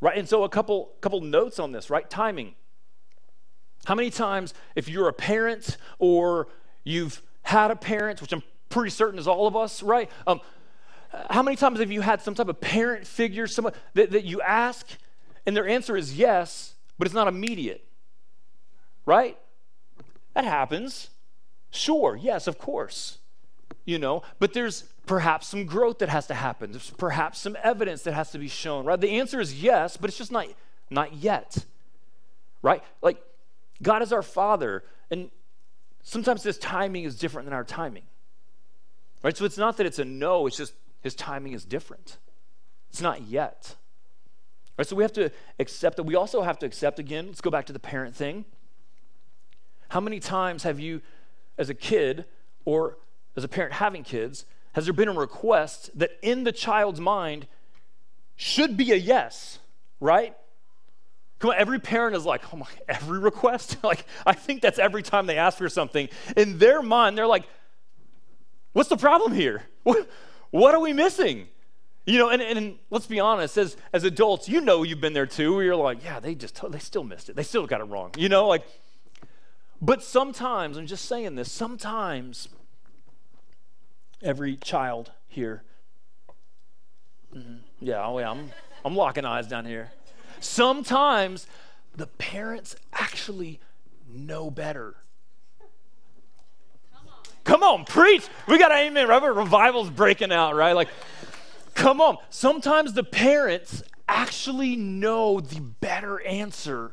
[0.00, 0.16] Right?
[0.16, 2.08] And so a couple, couple notes on this, right?
[2.08, 2.54] Timing.
[3.84, 6.48] How many times, if you're a parent or
[6.84, 10.10] you've had a parent, which I'm pretty certain is all of us, right?
[10.26, 10.40] Um,
[11.30, 14.40] how many times have you had some type of parent figure, someone that, that you
[14.42, 14.86] ask
[15.50, 17.84] and their answer is yes, but it's not immediate.
[19.04, 19.36] Right?
[20.34, 21.10] That happens.
[21.72, 23.18] Sure, yes, of course.
[23.84, 26.70] You know, but there's perhaps some growth that has to happen.
[26.70, 29.00] There's perhaps some evidence that has to be shown, right?
[29.00, 30.46] The answer is yes, but it's just not
[30.88, 31.64] not yet.
[32.62, 32.84] Right?
[33.02, 33.20] Like
[33.82, 35.32] God is our father, and
[36.04, 38.04] sometimes this timing is different than our timing.
[39.24, 39.36] Right?
[39.36, 42.18] So it's not that it's a no, it's just his timing is different.
[42.90, 43.74] It's not yet.
[44.80, 44.86] Right?
[44.86, 46.04] So we have to accept that.
[46.04, 48.46] We also have to accept, again, let's go back to the parent thing.
[49.90, 51.02] How many times have you,
[51.58, 52.24] as a kid
[52.64, 52.96] or
[53.36, 57.46] as a parent having kids, has there been a request that in the child's mind
[58.36, 59.58] should be a yes,
[60.00, 60.34] right?
[61.40, 63.76] Come on, every parent is like, oh my, every request?
[63.84, 66.08] like, I think that's every time they ask for something.
[66.38, 67.44] In their mind, they're like,
[68.72, 69.62] what's the problem here?
[69.82, 70.08] What,
[70.48, 71.48] what are we missing?
[72.10, 75.26] You know, and, and let's be honest, as, as adults, you know you've been there
[75.26, 77.36] too, where you're like, yeah, they just, they still missed it.
[77.36, 78.10] They still got it wrong.
[78.18, 78.64] You know, like,
[79.80, 82.48] but sometimes, I'm just saying this, sometimes
[84.22, 85.62] every child here,
[87.32, 88.50] mm-hmm, yeah, oh yeah, I'm,
[88.84, 89.92] I'm locking eyes down here.
[90.40, 91.46] Sometimes
[91.94, 93.60] the parents actually
[94.12, 94.96] know better.
[96.92, 98.26] Come on, Come on preach.
[98.48, 99.06] We got amen.
[99.06, 99.22] Right?
[99.22, 100.72] Revival's breaking out, right?
[100.72, 100.88] Like,
[101.80, 102.18] come on.
[102.30, 106.92] Sometimes the parents actually know the better answer.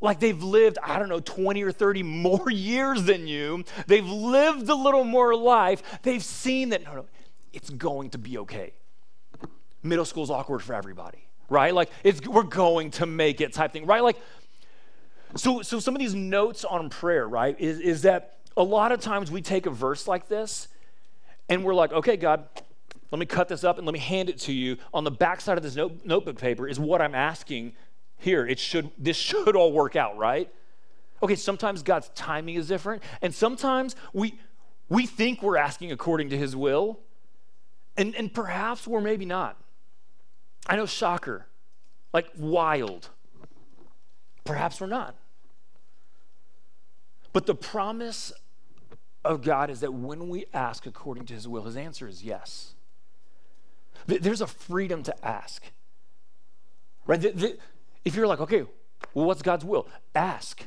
[0.00, 3.64] Like they've lived, I don't know, 20 or 30 more years than you.
[3.86, 5.82] They've lived a little more life.
[6.02, 7.06] They've seen that, no, no,
[7.52, 8.72] it's going to be okay.
[9.82, 11.74] Middle school's awkward for everybody right?
[11.74, 14.02] Like it's we're going to make it type thing, right?
[14.02, 14.16] Like
[15.36, 19.00] so so some of these notes on prayer, right, is, is that a lot of
[19.00, 20.68] times we take a verse like this
[21.48, 22.46] and we're like, okay, God,
[23.14, 24.76] let me cut this up and let me hand it to you.
[24.92, 27.74] On the backside of this note, notebook paper is what I'm asking
[28.16, 28.44] here.
[28.44, 30.52] It should this should all work out, right?
[31.22, 34.40] Okay, sometimes God's timing is different, and sometimes we
[34.88, 36.98] we think we're asking according to his will,
[37.96, 39.62] and, and perhaps we're maybe not.
[40.66, 41.46] I know, shocker,
[42.12, 43.10] like wild.
[44.42, 45.14] Perhaps we're not.
[47.32, 48.32] But the promise
[49.24, 52.73] of God is that when we ask according to his will, his answer is yes.
[54.06, 55.62] There's a freedom to ask.
[57.06, 57.22] Right?
[58.04, 58.64] If you're like, okay,
[59.12, 59.86] well, what's God's will?
[60.14, 60.64] Ask.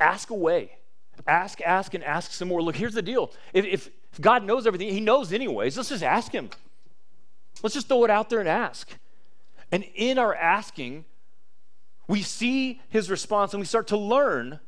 [0.00, 0.78] Ask away.
[1.26, 2.62] Ask, ask, and ask some more.
[2.62, 3.32] Look, here's the deal.
[3.52, 5.76] If, if, if God knows everything, he knows anyways.
[5.76, 6.50] Let's just ask him.
[7.62, 8.90] Let's just throw it out there and ask.
[9.70, 11.04] And in our asking,
[12.08, 14.60] we see his response and we start to learn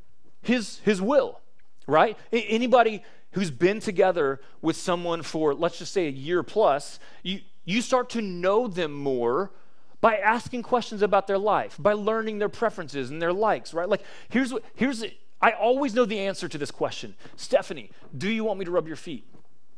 [0.42, 1.40] his, his will,
[1.86, 2.16] right?
[2.32, 7.82] Anybody who's been together with someone for, let's just say, a year plus, you, you
[7.82, 9.52] start to know them more
[10.00, 13.88] by asking questions about their life, by learning their preferences and their likes, right?
[13.88, 15.04] Like, here's what, here's,
[15.40, 17.14] I always know the answer to this question.
[17.36, 19.24] Stephanie, do you want me to rub your feet?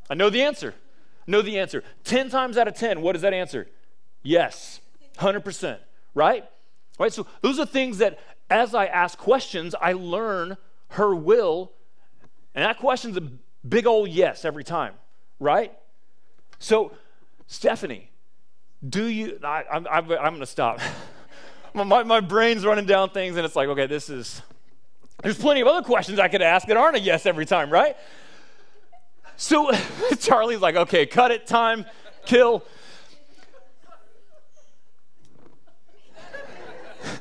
[0.09, 0.75] I know the answer.
[1.27, 1.85] Know the answer.
[2.05, 3.69] 10 times out of 10, what is that answer?
[4.23, 4.81] Yes.
[5.19, 5.79] 100%,
[6.15, 6.45] right?
[6.99, 7.13] Right?
[7.13, 8.19] So those are things that
[8.51, 10.57] as I ask questions, I learn
[10.91, 11.73] her will.
[12.55, 13.23] And that question's a
[13.67, 14.95] big old yes every time,
[15.41, 15.73] right?
[16.59, 16.93] So,
[17.47, 18.11] Stephanie,
[18.87, 20.81] do you, I, am I'm, I'm going to stop.
[21.75, 24.43] my, my brain's running down things, and it's like, okay, this is,
[25.23, 27.97] there's plenty of other questions I could ask that aren't a yes every time, right?
[29.37, 29.73] So
[30.19, 31.87] Charlie's like, okay, cut it, time,
[32.25, 32.65] kill.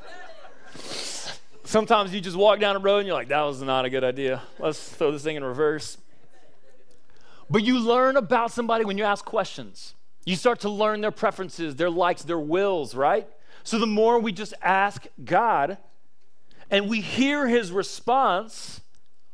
[1.63, 4.03] Sometimes you just walk down the road and you're like, that was not a good
[4.03, 4.43] idea.
[4.59, 5.97] Let's throw this thing in reverse.
[7.49, 9.95] But you learn about somebody when you ask questions.
[10.25, 13.27] You start to learn their preferences, their likes, their wills, right?
[13.63, 15.77] So the more we just ask God
[16.69, 18.81] and we hear his response,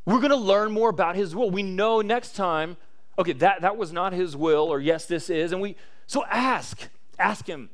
[0.05, 1.51] we're going to learn more about his will.
[1.51, 2.77] We know next time,
[3.17, 5.51] okay, that, that was not his will, or yes, this is.
[5.51, 5.75] And we,
[6.07, 7.69] so ask, ask him.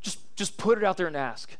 [0.00, 1.56] Just, just put it out there and ask.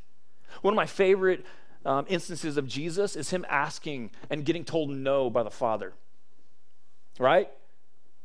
[0.60, 1.44] One of my favorite
[1.84, 5.94] um, instances of Jesus is him asking and getting told no by the Father.
[7.18, 7.48] Right?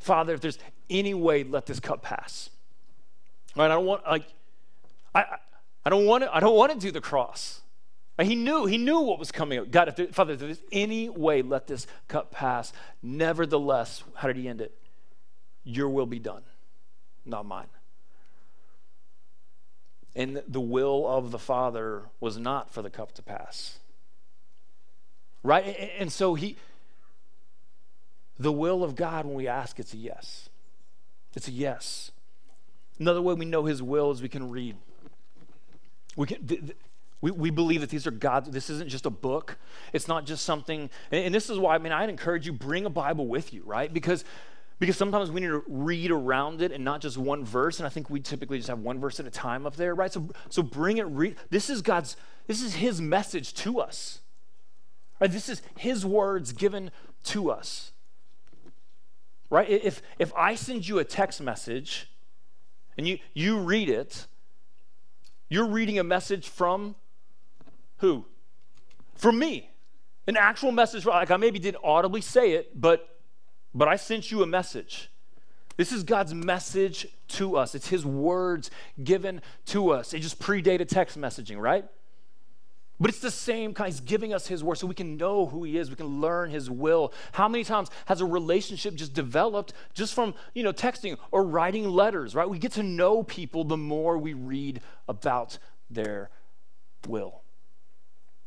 [0.01, 0.59] Father, if there's
[0.89, 2.49] any way, let this cup pass.
[3.55, 3.65] Right?
[3.65, 4.25] I don't want like
[5.13, 5.25] I
[5.85, 7.61] I don't want to I don't want to do the cross.
[8.19, 9.65] He knew he knew what was coming.
[9.71, 12.71] God, if there, Father, if there's any way, let this cup pass.
[13.01, 14.77] Nevertheless, how did he end it?
[15.63, 16.43] Your will be done,
[17.25, 17.67] not mine.
[20.15, 23.79] And the will of the Father was not for the cup to pass.
[25.41, 25.63] Right?
[25.97, 26.57] And so he,
[28.41, 30.49] the will of God, when we ask, it's a yes.
[31.35, 32.11] It's a yes.
[32.99, 34.77] Another way we know his will is we can read.
[36.15, 36.45] We can.
[36.45, 36.77] Th- th-
[37.21, 39.59] we, we believe that these are God's, this isn't just a book.
[39.93, 42.83] It's not just something, and, and this is why, I mean, I'd encourage you, bring
[42.85, 43.93] a Bible with you, right?
[43.93, 44.25] Because
[44.79, 47.89] because sometimes we need to read around it and not just one verse and i
[47.89, 50.63] think we typically just have one verse at a time up there right so so
[50.63, 54.21] bring it read this is god's this is his message to us
[55.19, 56.89] right this is his words given
[57.23, 57.90] to us
[59.51, 59.69] right?
[59.69, 62.09] If, if I send you a text message
[62.97, 64.25] and you, you read it,
[65.49, 66.95] you're reading a message from
[67.97, 68.25] who?
[69.13, 69.69] From me.
[70.25, 73.19] An actual message, like I maybe didn't audibly say it, but,
[73.75, 75.11] but I sent you a message.
[75.75, 77.75] This is God's message to us.
[77.75, 78.71] It's His words
[79.03, 80.13] given to us.
[80.13, 81.85] It just predated text messaging, right?
[83.01, 83.91] But it's the same kind.
[83.91, 85.89] He's giving us His word so we can know who He is.
[85.89, 87.11] We can learn His will.
[87.31, 91.89] How many times has a relationship just developed just from you know texting or writing
[91.89, 92.35] letters?
[92.35, 92.47] Right?
[92.47, 95.57] We get to know people the more we read about
[95.89, 96.29] their
[97.07, 97.41] will.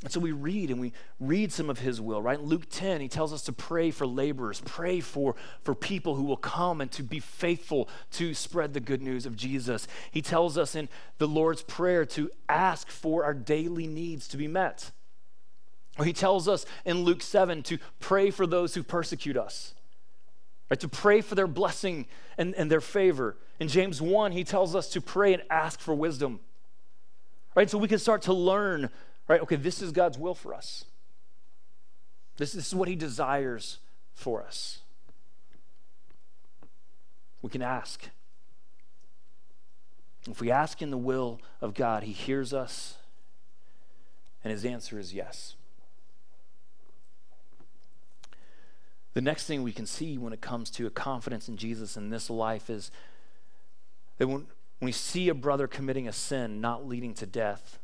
[0.03, 2.39] And so we read and we read some of his will, right?
[2.39, 6.25] In Luke 10, he tells us to pray for laborers, pray for, for people who
[6.25, 9.89] will come and to be faithful to spread the good news of Jesus.
[10.11, 14.47] He tells us in the Lord's Prayer to ask for our daily needs to be
[14.47, 14.91] met.
[15.99, 19.75] Or he tells us in Luke 7 to pray for those who persecute us,
[20.69, 20.81] right?
[20.81, 23.37] To pray for their blessing and, and their favor.
[23.61, 26.41] In James 1, he tells us to pray and ask for wisdom,
[27.55, 27.71] right?
[27.71, 28.91] So we can start to learn
[29.27, 29.41] Right?
[29.41, 30.85] Okay, this is God's will for us.
[32.37, 33.79] This, this is what He desires
[34.15, 34.81] for us.
[37.43, 38.09] We can ask.
[40.29, 42.97] If we ask in the will of God, He hears us,
[44.43, 45.55] and His answer is yes.
[49.15, 52.11] The next thing we can see when it comes to a confidence in Jesus in
[52.11, 52.91] this life is
[54.19, 54.47] that when,
[54.81, 57.79] when we see a brother committing a sin not leading to death,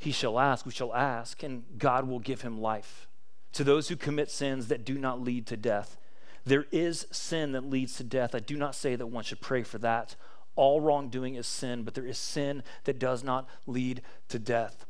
[0.00, 3.06] he shall ask, we shall ask, and God will give him life.
[3.52, 5.98] To those who commit sins that do not lead to death,
[6.46, 8.34] there is sin that leads to death.
[8.34, 10.16] I do not say that one should pray for that.
[10.56, 14.86] All wrongdoing is sin, but there is sin that does not lead to death.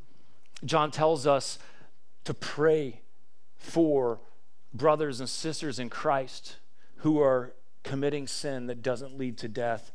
[0.65, 1.59] John tells us
[2.23, 3.01] to pray
[3.57, 4.21] for
[4.73, 6.59] brothers and sisters in Christ
[6.99, 9.91] who are committing sin that doesn't lead to death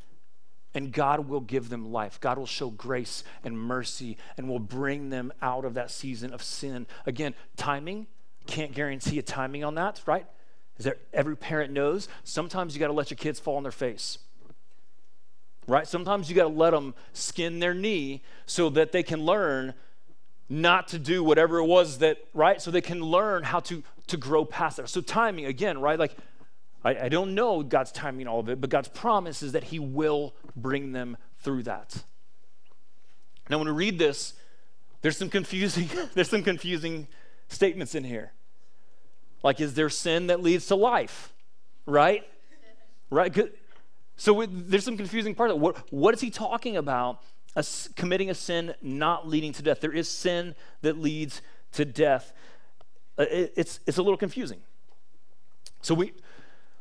[0.76, 2.20] and God will give them life.
[2.20, 6.44] God will show grace and mercy and will bring them out of that season of
[6.44, 6.86] sin.
[7.06, 8.08] Again, timing,
[8.46, 10.28] can't guarantee a timing on that, right?
[10.78, 13.72] Is there every parent knows sometimes you got to let your kids fall on their
[13.72, 14.20] face.
[15.68, 15.88] Right?
[15.88, 19.74] Sometimes you got to let them skin their knee so that they can learn
[20.48, 22.62] not to do whatever it was that, right?
[22.62, 24.90] So they can learn how to to grow past that.
[24.90, 25.98] So timing again, right?
[25.98, 26.16] Like
[26.86, 29.80] I, I don't know God's timing all of it, but God's promise is that He
[29.80, 32.04] will bring them through that.
[33.50, 34.34] Now, when we read this,
[35.02, 37.08] there's some confusing, there's some confusing
[37.48, 38.32] statements in here.
[39.44, 41.34] Like, is there sin that leads to life?
[41.86, 42.24] Right?
[43.10, 43.36] Right?
[44.16, 45.60] So there's some confusing part of it.
[45.60, 47.22] What, what is he talking about?
[47.56, 49.82] A, committing a sin not leading to death.
[49.82, 51.42] There is sin that leads
[51.74, 52.34] to death.
[53.18, 54.62] Uh, it, it's, it's a little confusing.
[55.82, 56.14] So we,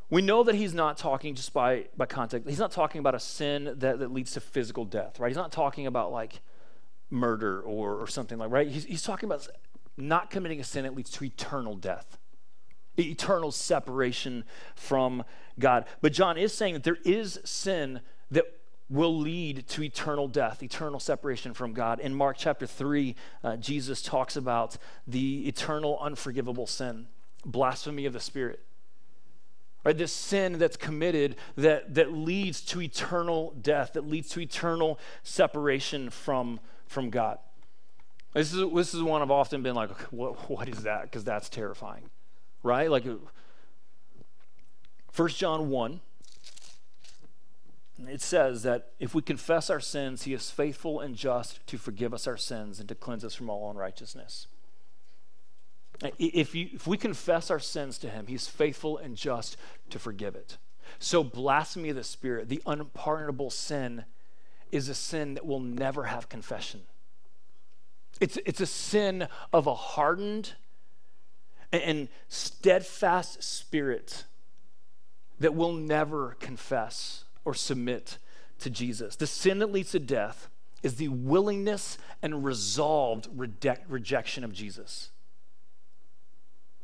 [0.09, 2.47] we know that he's not talking just by, by context.
[2.47, 5.29] He's not talking about a sin that, that leads to physical death, right?
[5.29, 6.41] He's not talking about like
[7.09, 8.67] murder or, or something like, right?
[8.67, 9.47] He's, he's talking about
[9.97, 12.19] not committing a sin that leads to eternal death,
[12.99, 14.43] eternal separation
[14.75, 15.23] from
[15.57, 15.85] God.
[16.01, 18.45] But John is saying that there is sin that
[18.87, 21.99] will lead to eternal death, eternal separation from God.
[21.99, 27.07] In Mark chapter 3, uh, Jesus talks about the eternal unforgivable sin,
[27.43, 28.64] blasphemy of the Spirit
[29.85, 29.97] right?
[29.97, 36.09] This sin that's committed that, that leads to eternal death, that leads to eternal separation
[36.09, 37.37] from, from God.
[38.33, 41.03] This is, this is one I've often been like, what, what is that?
[41.03, 42.09] Because that's terrifying,
[42.63, 42.89] right?
[42.89, 43.05] Like,
[45.15, 46.01] 1 John 1,
[48.09, 52.13] it says that if we confess our sins, he is faithful and just to forgive
[52.13, 54.47] us our sins and to cleanse us from all unrighteousness.
[56.19, 59.57] If, you, if we confess our sins to him, he's faithful and just
[59.89, 60.57] to forgive it.
[60.99, 64.05] So, blasphemy of the Spirit, the unpardonable sin,
[64.71, 66.81] is a sin that will never have confession.
[68.19, 70.53] It's, it's a sin of a hardened
[71.71, 74.25] and steadfast spirit
[75.39, 78.17] that will never confess or submit
[78.59, 79.15] to Jesus.
[79.15, 80.49] The sin that leads to death
[80.81, 85.09] is the willingness and resolved rejection of Jesus.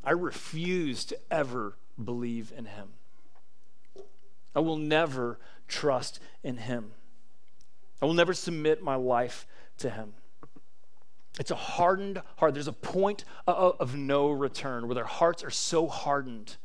[0.03, 2.89] I refuse to ever believe in him.
[4.55, 6.91] I will never trust in him.
[8.01, 9.45] I will never submit my life
[9.77, 10.13] to him.
[11.39, 12.53] It's a hardened heart.
[12.53, 16.57] There's a point of no return where their hearts are so hardened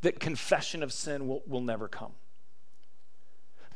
[0.00, 2.12] that confession of sin will, will never come.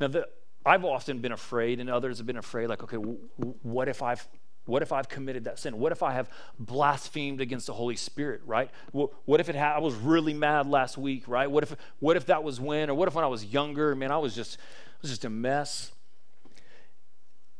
[0.00, 0.28] Now, the,
[0.64, 4.26] I've often been afraid, and others have been afraid, like, okay, what if I've
[4.70, 5.78] What if I've committed that sin?
[5.78, 8.70] What if I have blasphemed against the Holy Spirit, right?
[8.92, 11.50] What if it ha- I was really mad last week, right?
[11.50, 14.10] What if what if that was when or what if when I was younger, man,
[14.10, 14.58] I was just
[15.02, 15.92] was just a mess.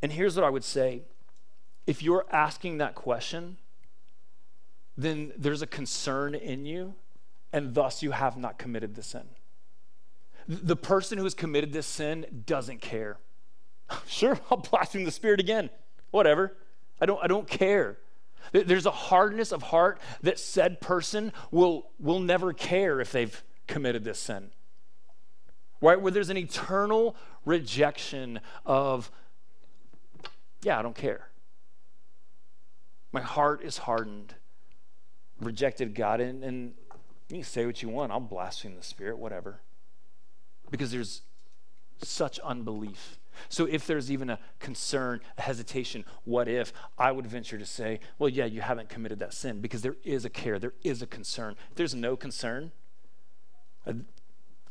[0.03, 1.03] And here's what I would say.
[1.87, 3.57] If you're asking that question,
[4.97, 6.95] then there's a concern in you
[7.53, 9.29] and thus you have not committed the sin.
[10.47, 13.19] The person who has committed this sin doesn't care.
[14.07, 15.69] Sure, I'll blaspheme the Spirit again.
[16.13, 16.57] Whatever.
[17.01, 17.99] I don't, I don't care.
[18.53, 24.05] There's a hardness of heart that said person will, will never care if they've committed
[24.05, 24.51] this sin.
[25.81, 26.01] Right?
[26.01, 29.11] Where there's an eternal rejection of,
[30.63, 31.29] yeah, I don't care.
[33.13, 34.35] My heart is hardened,
[35.41, 36.75] rejected God, and, and
[37.29, 38.13] you say what you want.
[38.13, 39.61] I'll blaspheme the Spirit, whatever.
[40.71, 41.23] Because there's
[42.03, 47.59] such unbelief so if there's even a concern, a hesitation, what if, I would venture
[47.59, 50.75] to say, well, yeah, you haven't committed that sin because there is a care, there
[50.83, 51.57] is a concern.
[51.71, 52.73] If there's no concern,
[53.87, 53.95] uh,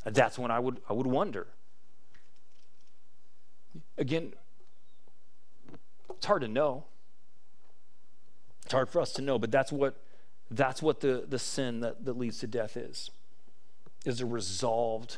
[0.06, 1.48] that's when I would, I would wonder.
[3.98, 4.34] Again,
[6.10, 6.86] it's hard to know.
[8.64, 9.96] It's hard for us to know, but that's what
[10.52, 13.12] that's what the, the sin that, that leads to death is.
[14.06, 15.18] Is a resolved,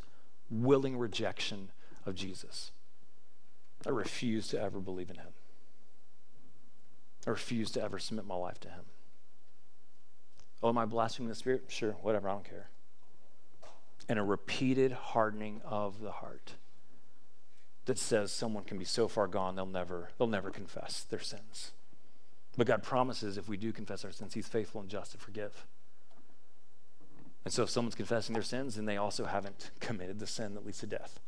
[0.49, 1.69] willing rejection
[2.05, 2.71] of Jesus.
[3.85, 5.33] I refuse to ever believe in him.
[7.25, 8.85] I refuse to ever submit my life to him.
[10.63, 11.65] Oh, am I blaspheming the Spirit?
[11.67, 12.69] Sure, whatever, I don't care.
[14.07, 16.55] And a repeated hardening of the heart
[17.85, 21.71] that says someone can be so far gone they'll never they'll never confess their sins.
[22.57, 25.65] But God promises if we do confess our sins, He's faithful and just to forgive.
[27.43, 30.65] And so if someone's confessing their sins, then they also haven't committed the sin that
[30.65, 31.19] leads to death.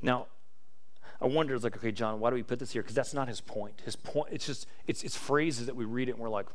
[0.00, 0.26] Now,
[1.22, 2.82] I wonder, it's like, okay, John, why do we put this here?
[2.82, 3.82] Because that's not his point.
[3.84, 6.46] His point, it's just, it's, it's phrases that we read it and we're like,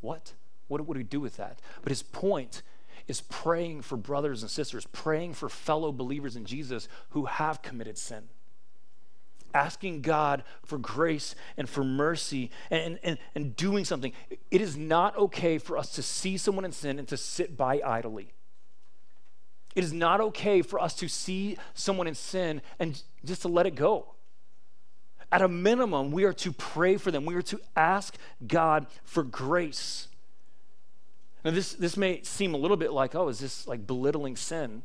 [0.00, 0.34] what?
[0.68, 1.60] What, what do we do with that?
[1.82, 2.62] But his point
[3.08, 7.96] is praying for brothers and sisters, praying for fellow believers in Jesus who have committed
[7.96, 8.24] sin.
[9.54, 14.12] Asking God for grace and for mercy and, and, and doing something.
[14.50, 17.80] It is not okay for us to see someone in sin and to sit by
[17.84, 18.32] idly.
[19.76, 23.66] It is not okay for us to see someone in sin and just to let
[23.66, 24.06] it go.
[25.30, 27.26] At a minimum, we are to pray for them.
[27.26, 28.16] We are to ask
[28.46, 30.08] God for grace.
[31.44, 34.82] Now, this, this may seem a little bit like, oh, is this like belittling sin?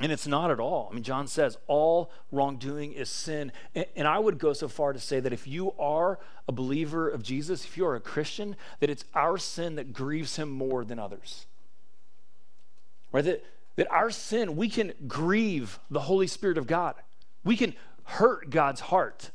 [0.00, 0.88] And it's not at all.
[0.90, 3.52] I mean, John says all wrongdoing is sin.
[3.74, 7.08] And, and, I would go so far to say that if you are a believer
[7.08, 10.84] of Jesus, if you are a Christian, that it's our sin that grieves him more
[10.84, 11.46] than others.
[13.10, 13.24] Right?
[13.24, 13.44] That,
[13.78, 16.96] that our sin, we can grieve the Holy Spirit of God.
[17.44, 19.30] We can hurt God's heart.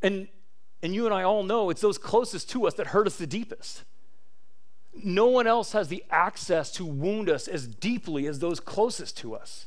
[0.00, 0.26] And,
[0.82, 3.26] and you and I all know it's those closest to us that hurt us the
[3.26, 3.84] deepest.
[5.04, 9.34] No one else has the access to wound us as deeply as those closest to
[9.34, 9.66] us.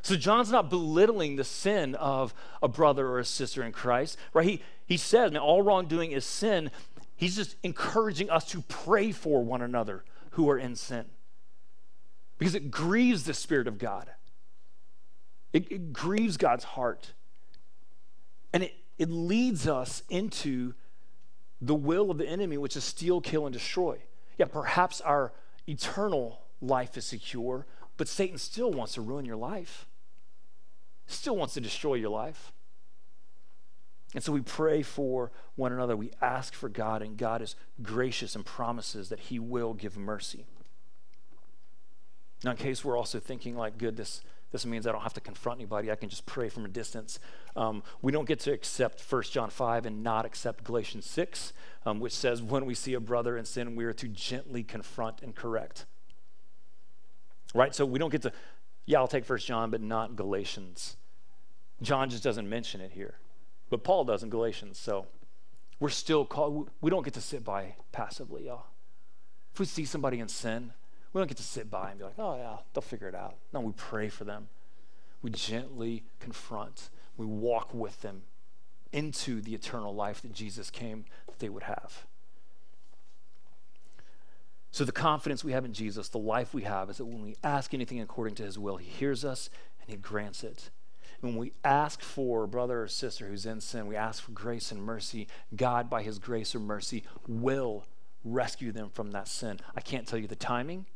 [0.00, 2.32] So John's not belittling the sin of
[2.62, 4.46] a brother or a sister in Christ, right?
[4.46, 6.70] He, he says, man, all wrongdoing is sin.
[7.16, 11.04] He's just encouraging us to pray for one another who are in sin
[12.40, 14.08] because it grieves the Spirit of God.
[15.52, 17.12] It, it grieves God's heart.
[18.54, 20.72] And it, it leads us into
[21.60, 23.98] the will of the enemy, which is steal, kill, and destroy.
[24.38, 25.34] Yeah, perhaps our
[25.68, 27.66] eternal life is secure,
[27.98, 29.86] but Satan still wants to ruin your life,
[31.06, 32.52] still wants to destroy your life.
[34.14, 35.94] And so we pray for one another.
[35.94, 40.46] We ask for God, and God is gracious and promises that He will give mercy.
[42.44, 45.20] Now, in case we're also thinking, like, good, this, this means I don't have to
[45.20, 47.18] confront anybody, I can just pray from a distance.
[47.54, 51.52] Um, we don't get to accept 1 John 5 and not accept Galatians 6,
[51.84, 55.20] um, which says, when we see a brother in sin, we are to gently confront
[55.22, 55.84] and correct.
[57.54, 57.74] Right?
[57.74, 58.32] So we don't get to,
[58.86, 60.96] yeah, I'll take 1 John, but not Galatians.
[61.82, 63.14] John just doesn't mention it here.
[63.68, 65.06] But Paul does in Galatians, so
[65.78, 68.66] we're still called, we don't get to sit by passively, y'all.
[69.52, 70.72] If we see somebody in sin,
[71.12, 73.36] we don't get to sit by and be like, oh, yeah, they'll figure it out.
[73.52, 74.48] No, we pray for them.
[75.22, 78.22] We gently confront, we walk with them
[78.92, 82.06] into the eternal life that Jesus came that they would have.
[84.72, 87.34] So, the confidence we have in Jesus, the life we have, is that when we
[87.42, 89.50] ask anything according to his will, he hears us
[89.80, 90.70] and he grants it.
[91.20, 94.70] when we ask for a brother or sister who's in sin, we ask for grace
[94.70, 95.26] and mercy.
[95.54, 97.84] God, by his grace or mercy, will
[98.24, 99.58] rescue them from that sin.
[99.76, 100.86] I can't tell you the timing,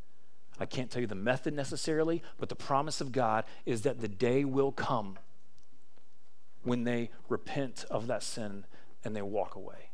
[0.58, 4.08] I can't tell you the method necessarily, but the promise of God is that the
[4.08, 5.18] day will come
[6.62, 8.64] when they repent of that sin
[9.04, 9.90] and they walk away.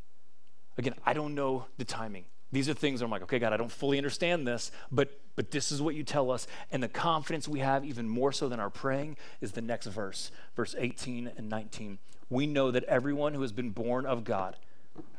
[0.77, 2.25] Again, I don't know the timing.
[2.51, 5.71] These are things I'm like, okay, God, I don't fully understand this, but but this
[5.71, 6.47] is what you tell us.
[6.71, 10.31] And the confidence we have, even more so than our praying, is the next verse,
[10.55, 11.99] verse 18 and 19.
[12.29, 14.57] We know that everyone who has been born of God,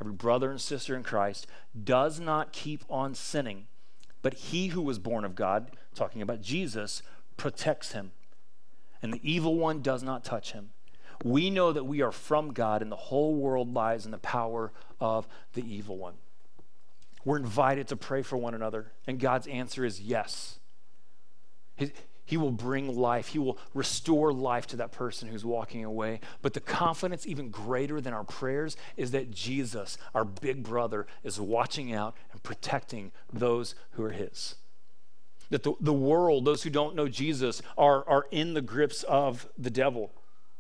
[0.01, 1.47] every brother and sister in Christ,
[1.83, 3.67] does not keep on sinning,
[4.23, 7.03] but he who was born of God, talking about Jesus,
[7.37, 8.13] protects him.
[9.03, 10.71] And the evil one does not touch him.
[11.25, 14.73] We know that we are from God, and the whole world lies in the power
[15.01, 16.15] of the evil one.
[17.25, 20.59] We're invited to pray for one another, and God's answer is yes.
[21.77, 21.93] He,
[22.25, 23.29] he will bring life.
[23.29, 26.21] He will restore life to that person who's walking away.
[26.41, 31.41] But the confidence, even greater than our prayers, is that Jesus, our big brother, is
[31.41, 34.55] watching out and protecting those who are His.
[35.51, 39.49] That the, the world, those who don't know Jesus, are, are in the grips of
[39.59, 40.13] the devil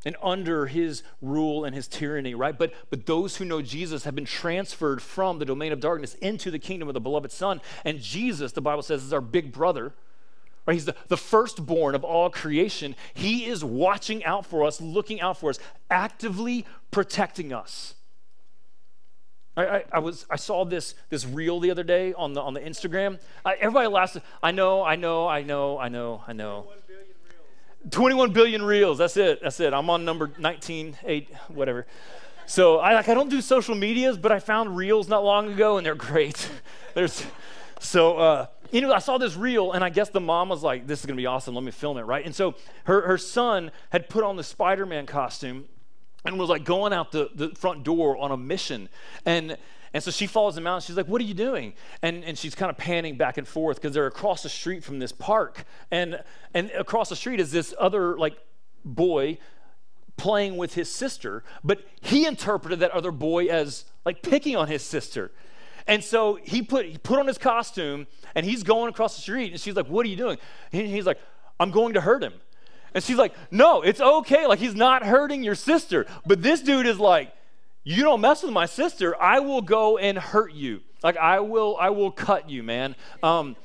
[0.04, 2.58] and under his rule and his tyranny, right?
[2.58, 6.50] But, but those who know Jesus have been transferred from the domain of darkness into
[6.50, 7.60] the kingdom of the beloved Son.
[7.84, 9.94] And Jesus, the Bible says, is our big brother,
[10.66, 10.74] right?
[10.74, 12.94] He's the, the firstborn of all creation.
[13.14, 15.58] He is watching out for us, looking out for us,
[15.90, 17.94] actively protecting us.
[19.56, 22.54] I, I, I was I saw this this reel the other day on the on
[22.54, 23.18] the Instagram.
[23.44, 24.16] I, everybody laughs.
[24.42, 26.68] I know, I know, I know, I know, I know.
[27.90, 28.98] 21 billion reels.
[28.98, 29.42] That's it.
[29.42, 29.74] That's it.
[29.74, 31.84] I'm on number 19, 8, whatever.
[32.46, 35.76] So I like I don't do social medias, but I found reels not long ago,
[35.78, 36.48] and they're great.
[36.94, 37.24] There's
[37.80, 40.86] so uh, you know I saw this reel, and I guess the mom was like,
[40.86, 41.54] "This is gonna be awesome.
[41.54, 42.54] Let me film it." Right, and so
[42.84, 45.66] her her son had put on the Spider-Man costume
[46.24, 48.88] and was like going out the, the front door on a mission,
[49.24, 49.56] and
[49.94, 51.74] and so she follows him out and she's like, What are you doing?
[52.00, 54.98] And, and she's kind of panning back and forth because they're across the street from
[54.98, 55.64] this park.
[55.90, 56.22] And,
[56.54, 58.38] and across the street is this other like
[58.84, 59.38] boy
[60.16, 64.82] playing with his sister, but he interpreted that other boy as like picking on his
[64.82, 65.30] sister.
[65.86, 69.52] And so he put, he put on his costume and he's going across the street
[69.52, 70.38] and she's like, What are you doing?
[70.72, 71.18] And he's like,
[71.58, 72.34] I'm going to hurt him.
[72.94, 74.46] And she's like, No, it's okay.
[74.46, 76.06] Like, he's not hurting your sister.
[76.26, 77.32] But this dude is like,
[77.84, 81.76] you don't mess with my sister i will go and hurt you like i will
[81.80, 83.56] i will cut you man um,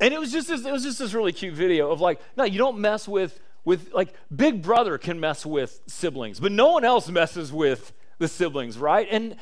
[0.00, 2.44] and it was just this, it was just this really cute video of like no
[2.44, 6.84] you don't mess with with like big brother can mess with siblings but no one
[6.84, 9.36] else messes with the siblings right and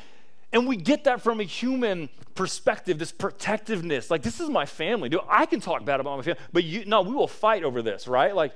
[0.53, 5.09] and we get that from a human perspective this protectiveness like this is my family
[5.09, 7.81] dude i can talk bad about my family but you no we will fight over
[7.81, 8.53] this right like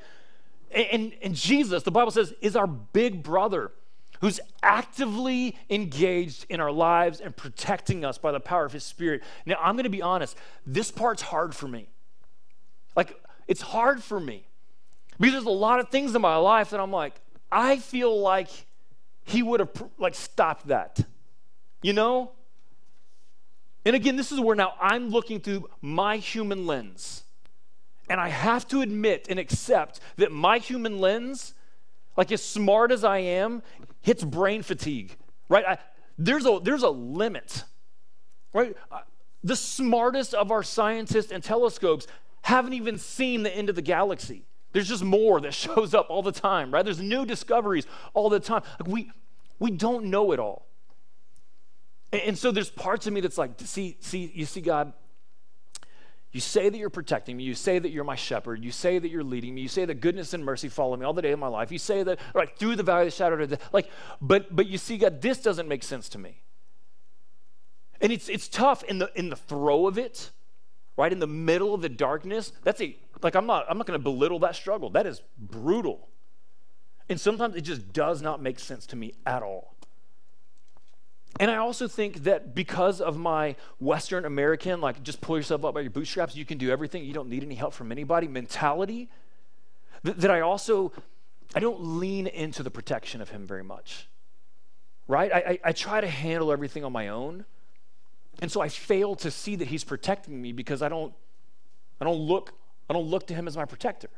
[0.71, 3.71] and and jesus the bible says is our big brother
[4.21, 9.23] who's actively engaged in our lives and protecting us by the power of his spirit.
[9.45, 11.89] Now, I'm going to be honest, this part's hard for me.
[12.95, 14.47] Like, it's hard for me
[15.19, 17.19] because there's a lot of things in my life that I'm like,
[17.51, 18.49] I feel like
[19.23, 21.03] he would have like stopped that.
[21.81, 22.31] You know?
[23.85, 27.23] And again, this is where now I'm looking through my human lens.
[28.09, 31.53] And I have to admit and accept that my human lens,
[32.17, 33.63] like as smart as I am,
[34.01, 35.15] hits brain fatigue,
[35.49, 35.65] right?
[35.65, 35.77] I,
[36.17, 37.63] there's, a, there's a limit,
[38.53, 38.75] right?
[38.91, 38.99] Uh,
[39.43, 42.05] the smartest of our scientists and telescopes
[42.43, 44.43] haven't even seen the end of the galaxy.
[44.73, 46.83] There's just more that shows up all the time, right?
[46.83, 48.63] There's new discoveries all the time.
[48.79, 49.11] Like we,
[49.57, 50.67] we don't know it all.
[52.11, 54.93] And, and so there's parts of me that's like, see, see, you see, God,
[56.31, 57.43] you say that you're protecting me.
[57.43, 58.63] You say that you're my shepherd.
[58.63, 59.61] You say that you're leading me.
[59.61, 61.71] You say that goodness and mercy follow me all the day of my life.
[61.71, 63.69] You say that, right, through the valley of the shadow of death.
[63.73, 63.89] Like,
[64.21, 66.41] but but you see, God, this doesn't make sense to me.
[67.99, 70.31] And it's it's tough in the in the throw of it,
[70.95, 71.11] right?
[71.11, 72.53] In the middle of the darkness.
[72.63, 74.89] That's a like I'm not I'm not gonna belittle that struggle.
[74.91, 76.07] That is brutal.
[77.09, 79.75] And sometimes it just does not make sense to me at all.
[81.41, 85.73] And I also think that because of my Western American, like just pull yourself up
[85.73, 89.09] by your bootstraps, you can do everything, you don't need any help from anybody mentality,
[90.03, 90.91] that, I also,
[91.55, 94.07] I don't lean into the protection of him very much.
[95.07, 95.33] Right?
[95.33, 97.45] I, I, I try to handle everything on my own.
[98.39, 101.11] And so I fail to see that he's protecting me because I don't,
[101.99, 102.53] I don't look,
[102.87, 104.09] I don't look to him as my protector.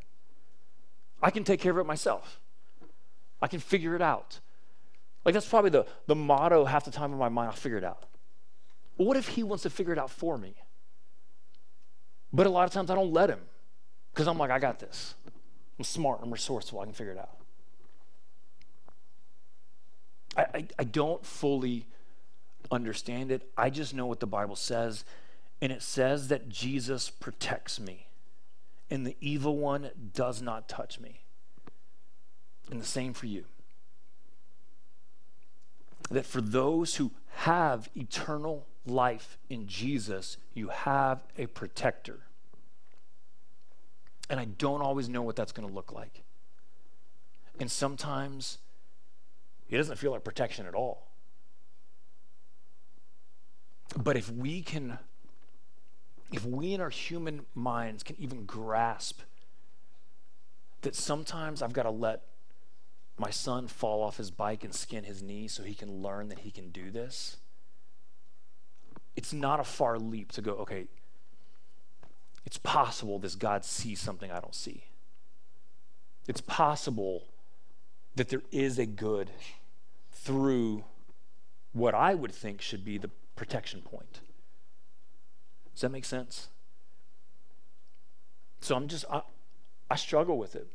[1.22, 2.42] I can take care of it myself.
[3.42, 4.42] I can figure it out.
[5.26, 7.84] Like that's probably the, the motto half the time in my mind, I'll figure it
[7.84, 8.04] out.
[8.98, 10.56] But what if he wants to figure it out for me?
[12.32, 13.40] But a lot of times I don't let him
[14.14, 15.16] because I'm like, I got this.
[15.78, 17.38] I'm smart, I'm resourceful, I can figure it out.
[20.36, 21.86] I, I, I don't fully
[22.72, 23.50] understand it.
[23.58, 25.06] I just know what the Bible says,
[25.62, 28.08] and it says that Jesus protects me,
[28.90, 31.22] and the evil one does not touch me.
[32.72, 33.46] And the same for you.
[36.10, 42.20] That for those who have eternal life in Jesus, you have a protector.
[44.30, 46.24] And I don't always know what that's going to look like.
[47.60, 48.60] And sometimes
[49.70, 51.08] it doesn't feel like protection at all.
[53.96, 54.98] But if we can,
[56.32, 59.22] if we in our human minds can even grasp
[60.82, 62.22] that sometimes I've got to let
[63.18, 66.40] my son fall off his bike and skin his knee so he can learn that
[66.40, 67.38] he can do this,
[69.16, 70.88] it's not a far leap to go, okay,
[72.46, 74.86] it's possible this God sees something I don't see.
[76.28, 77.26] It's possible
[78.16, 79.30] that there is a good
[80.12, 80.84] through
[81.74, 84.22] what I would think should be the protection point.
[85.74, 86.48] Does that make sense?
[88.62, 89.22] So I'm just, I,
[89.90, 90.68] I struggle with it.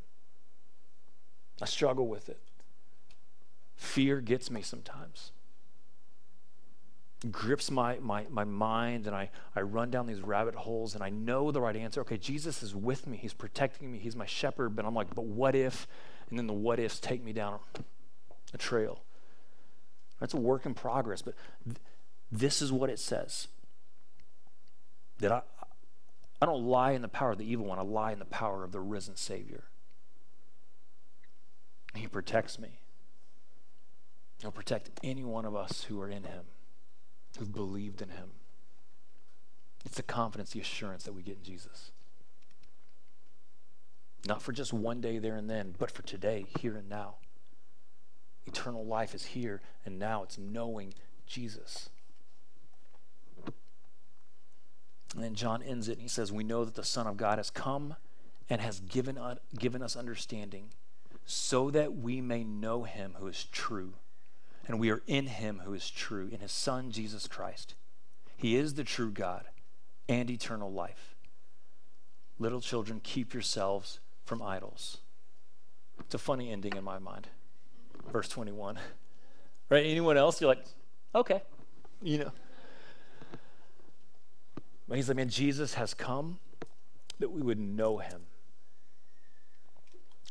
[1.60, 2.40] I struggle with it.
[3.76, 5.32] Fear gets me sometimes.
[7.30, 11.10] grips my, my, my mind, and I, I run down these rabbit holes, and I
[11.10, 12.00] know the right answer.
[12.02, 13.16] Okay, Jesus is with me.
[13.16, 13.98] He's protecting me.
[13.98, 14.76] He's my shepherd.
[14.76, 15.86] But I'm like, but what if?
[16.30, 17.58] And then the what ifs take me down
[18.54, 19.02] a trail.
[20.20, 21.22] That's a work in progress.
[21.22, 21.34] But
[21.64, 21.78] th-
[22.30, 23.48] this is what it says
[25.18, 25.42] that I,
[26.40, 28.62] I don't lie in the power of the evil one, I lie in the power
[28.62, 29.64] of the risen Savior.
[31.98, 32.80] He protects me.
[34.40, 36.44] He'll protect any one of us who are in Him,
[37.38, 38.30] who've believed in Him.
[39.84, 41.90] It's the confidence, the assurance that we get in Jesus.
[44.26, 47.16] Not for just one day there and then, but for today, here and now.
[48.46, 50.22] Eternal life is here and now.
[50.22, 50.94] It's knowing
[51.26, 51.90] Jesus.
[55.14, 57.38] And then John ends it and he says, We know that the Son of God
[57.38, 57.96] has come
[58.48, 60.70] and has given, uh, given us understanding
[61.30, 63.92] so that we may know him who is true.
[64.66, 67.74] And we are in him who is true, in his Son, Jesus Christ.
[68.34, 69.44] He is the true God
[70.08, 71.14] and eternal life.
[72.38, 74.98] Little children, keep yourselves from idols.
[76.00, 77.28] It's a funny ending in my mind.
[78.10, 78.78] Verse 21.
[79.68, 79.84] Right?
[79.84, 80.40] Anyone else?
[80.40, 80.64] You're like,
[81.14, 81.42] okay.
[82.00, 82.32] You know.
[84.88, 86.38] But he's like, man, Jesus has come
[87.18, 88.27] that we would know him.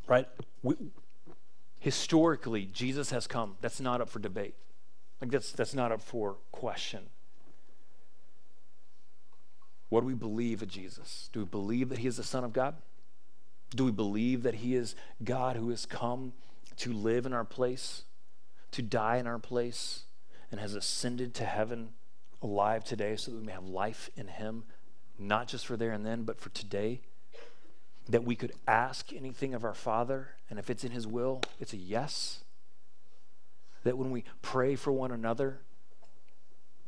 [0.08, 0.26] Right?
[0.62, 0.74] We,
[1.78, 3.56] historically, Jesus has come.
[3.60, 4.54] That's not up for debate.
[5.20, 7.04] Like that's that's not up for question.
[9.88, 11.30] What do we believe of Jesus?
[11.32, 12.74] Do we believe that he is the Son of God?
[13.74, 14.94] Do we believe that he is
[15.24, 16.32] God who has come
[16.76, 18.04] to live in our place,
[18.72, 20.04] to die in our place,
[20.50, 21.90] and has ascended to heaven
[22.42, 24.64] alive today so that we may have life in him,
[25.18, 27.00] not just for there and then, but for today?
[28.08, 31.72] That we could ask anything of our Father, and if it's in his will, it's
[31.72, 32.44] a yes.
[33.84, 35.60] That when we pray for one another,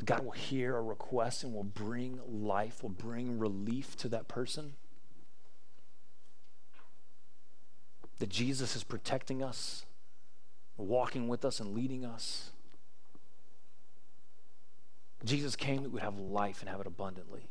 [0.05, 4.75] God will hear our request and will bring life, will bring relief to that person.
[8.21, 9.87] that Jesus is protecting us,
[10.77, 12.51] walking with us, and leading us.
[15.25, 17.49] Jesus came that we'd have life and have it abundantly.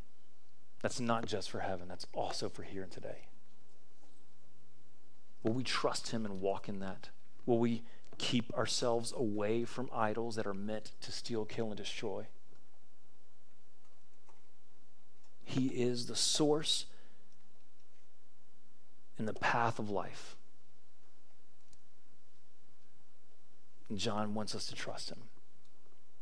[0.81, 3.28] That's not just for heaven, that's also for here and today.
[5.43, 7.09] Will we trust Him and walk in that?
[7.45, 7.83] Will we
[8.17, 12.27] keep ourselves away from idols that are meant to steal, kill, and destroy?
[15.43, 16.85] He is the source
[19.17, 20.35] and the path of life.
[23.95, 25.23] John wants us to trust him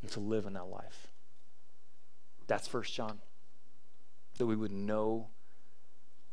[0.01, 1.07] and to live in that life.
[2.47, 3.19] That's First John.
[4.37, 5.27] That we would know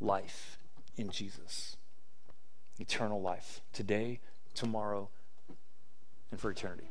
[0.01, 0.59] life
[0.97, 1.77] in Jesus.
[2.79, 3.61] Eternal life.
[3.73, 4.21] Today,
[4.55, 5.09] tomorrow,
[6.31, 6.89] and for eternity.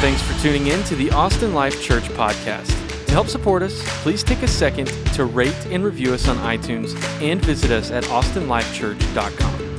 [0.00, 2.66] Thanks for tuning in to the Austin Life Church podcast.
[3.06, 7.00] To help support us, please take a second to rate and review us on iTunes
[7.22, 9.71] and visit us at austinlifechurch.com.